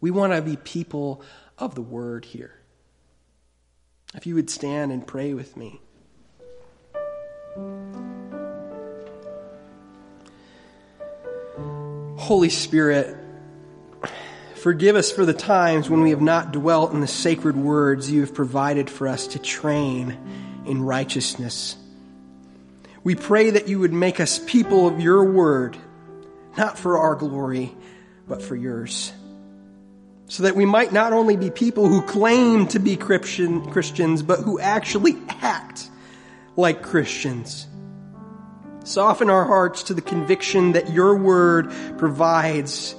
We 0.00 0.10
want 0.10 0.32
to 0.32 0.40
be 0.40 0.56
people 0.56 1.22
of 1.58 1.74
the 1.74 1.82
Word 1.82 2.24
here. 2.24 2.54
If 4.14 4.26
you 4.26 4.34
would 4.34 4.48
stand 4.48 4.90
and 4.90 5.06
pray 5.06 5.34
with 5.34 5.56
me. 5.56 5.80
Holy 12.16 12.48
Spirit, 12.48 13.16
forgive 14.54 14.96
us 14.96 15.12
for 15.12 15.26
the 15.26 15.34
times 15.34 15.90
when 15.90 16.00
we 16.00 16.10
have 16.10 16.22
not 16.22 16.52
dwelt 16.52 16.92
in 16.92 17.00
the 17.00 17.06
sacred 17.06 17.56
words 17.56 18.10
you 18.10 18.20
have 18.20 18.34
provided 18.34 18.88
for 18.88 19.06
us 19.06 19.26
to 19.28 19.38
train 19.38 20.16
in 20.64 20.82
righteousness. 20.82 21.76
We 23.10 23.16
pray 23.16 23.50
that 23.50 23.66
you 23.66 23.80
would 23.80 23.92
make 23.92 24.20
us 24.20 24.38
people 24.38 24.86
of 24.86 25.00
your 25.00 25.24
word, 25.24 25.76
not 26.56 26.78
for 26.78 26.96
our 26.96 27.16
glory, 27.16 27.74
but 28.28 28.40
for 28.40 28.54
yours. 28.54 29.12
So 30.28 30.44
that 30.44 30.54
we 30.54 30.64
might 30.64 30.92
not 30.92 31.12
only 31.12 31.36
be 31.36 31.50
people 31.50 31.88
who 31.88 32.02
claim 32.02 32.68
to 32.68 32.78
be 32.78 32.96
Christian, 32.96 33.68
Christians, 33.72 34.22
but 34.22 34.38
who 34.38 34.60
actually 34.60 35.16
act 35.28 35.90
like 36.54 36.84
Christians. 36.84 37.66
Soften 38.84 39.28
our 39.28 39.44
hearts 39.44 39.82
to 39.82 39.94
the 39.94 40.02
conviction 40.02 40.74
that 40.74 40.92
your 40.92 41.16
word 41.16 41.72
provides 41.98 42.94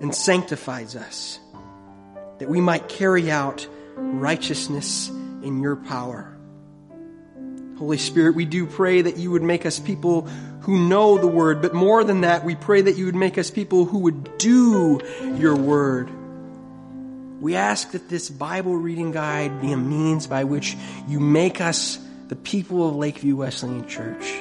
and 0.00 0.14
sanctifies 0.14 0.96
us, 0.96 1.38
that 2.38 2.48
we 2.48 2.62
might 2.62 2.88
carry 2.88 3.30
out 3.30 3.68
righteousness 3.94 5.10
in 5.10 5.60
your 5.60 5.76
power. 5.76 6.33
Holy 7.78 7.98
Spirit, 7.98 8.34
we 8.34 8.44
do 8.44 8.66
pray 8.66 9.02
that 9.02 9.16
you 9.16 9.30
would 9.30 9.42
make 9.42 9.66
us 9.66 9.78
people 9.78 10.22
who 10.62 10.88
know 10.88 11.18
the 11.18 11.26
word, 11.26 11.60
but 11.60 11.74
more 11.74 12.04
than 12.04 12.22
that, 12.22 12.44
we 12.44 12.54
pray 12.54 12.82
that 12.82 12.96
you 12.96 13.06
would 13.06 13.14
make 13.14 13.36
us 13.36 13.50
people 13.50 13.84
who 13.84 13.98
would 14.00 14.38
do 14.38 15.00
your 15.36 15.56
word. 15.56 16.08
We 17.40 17.56
ask 17.56 17.90
that 17.90 18.08
this 18.08 18.30
Bible 18.30 18.76
reading 18.76 19.10
guide 19.12 19.60
be 19.60 19.72
a 19.72 19.76
means 19.76 20.26
by 20.26 20.44
which 20.44 20.76
you 21.08 21.20
make 21.20 21.60
us 21.60 21.98
the 22.28 22.36
people 22.36 22.88
of 22.88 22.96
Lakeview 22.96 23.36
Wesleyan 23.36 23.86
Church 23.86 24.34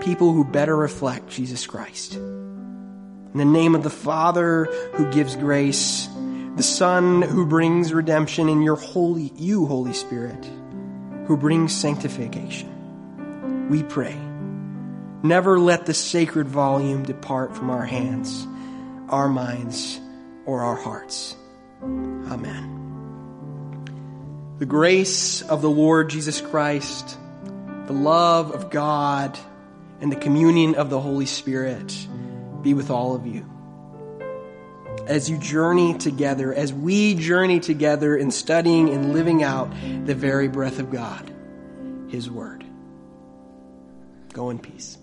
people 0.00 0.32
who 0.32 0.44
better 0.44 0.76
reflect 0.76 1.28
Jesus 1.28 1.66
Christ. 1.66 2.14
In 2.14 3.34
the 3.34 3.44
name 3.44 3.74
of 3.74 3.82
the 3.82 3.90
Father 3.90 4.64
who 4.94 5.10
gives 5.12 5.36
grace, 5.36 6.08
the 6.56 6.62
Son 6.62 7.22
who 7.22 7.46
brings 7.46 7.92
redemption, 7.92 8.48
and 8.48 8.64
your 8.64 8.76
holy, 8.76 9.32
you, 9.36 9.66
Holy 9.66 9.92
Spirit, 9.92 10.50
who 11.30 11.36
brings 11.36 11.72
sanctification. 11.72 13.68
We 13.70 13.84
pray. 13.84 14.18
Never 15.22 15.60
let 15.60 15.86
the 15.86 15.94
sacred 15.94 16.48
volume 16.48 17.04
depart 17.04 17.54
from 17.54 17.70
our 17.70 17.84
hands, 17.84 18.48
our 19.08 19.28
minds, 19.28 20.00
or 20.44 20.62
our 20.62 20.74
hearts. 20.74 21.36
Amen. 21.84 22.66
The 24.58 24.66
grace 24.66 25.40
of 25.42 25.62
the 25.62 25.70
Lord 25.70 26.10
Jesus 26.10 26.40
Christ, 26.40 27.16
the 27.86 27.92
love 27.92 28.50
of 28.50 28.70
God, 28.70 29.38
and 30.00 30.10
the 30.10 30.16
communion 30.16 30.74
of 30.74 30.90
the 30.90 30.98
Holy 30.98 31.26
Spirit 31.26 31.94
be 32.60 32.74
with 32.74 32.90
all 32.90 33.14
of 33.14 33.24
you. 33.24 33.48
As 35.10 35.28
you 35.28 35.38
journey 35.38 35.98
together, 35.98 36.54
as 36.54 36.72
we 36.72 37.16
journey 37.16 37.58
together 37.58 38.16
in 38.16 38.30
studying 38.30 38.90
and 38.90 39.12
living 39.12 39.42
out 39.42 39.68
the 40.04 40.14
very 40.14 40.46
breath 40.46 40.78
of 40.78 40.92
God, 40.92 41.34
His 42.06 42.30
Word. 42.30 42.64
Go 44.32 44.50
in 44.50 44.60
peace. 44.60 44.99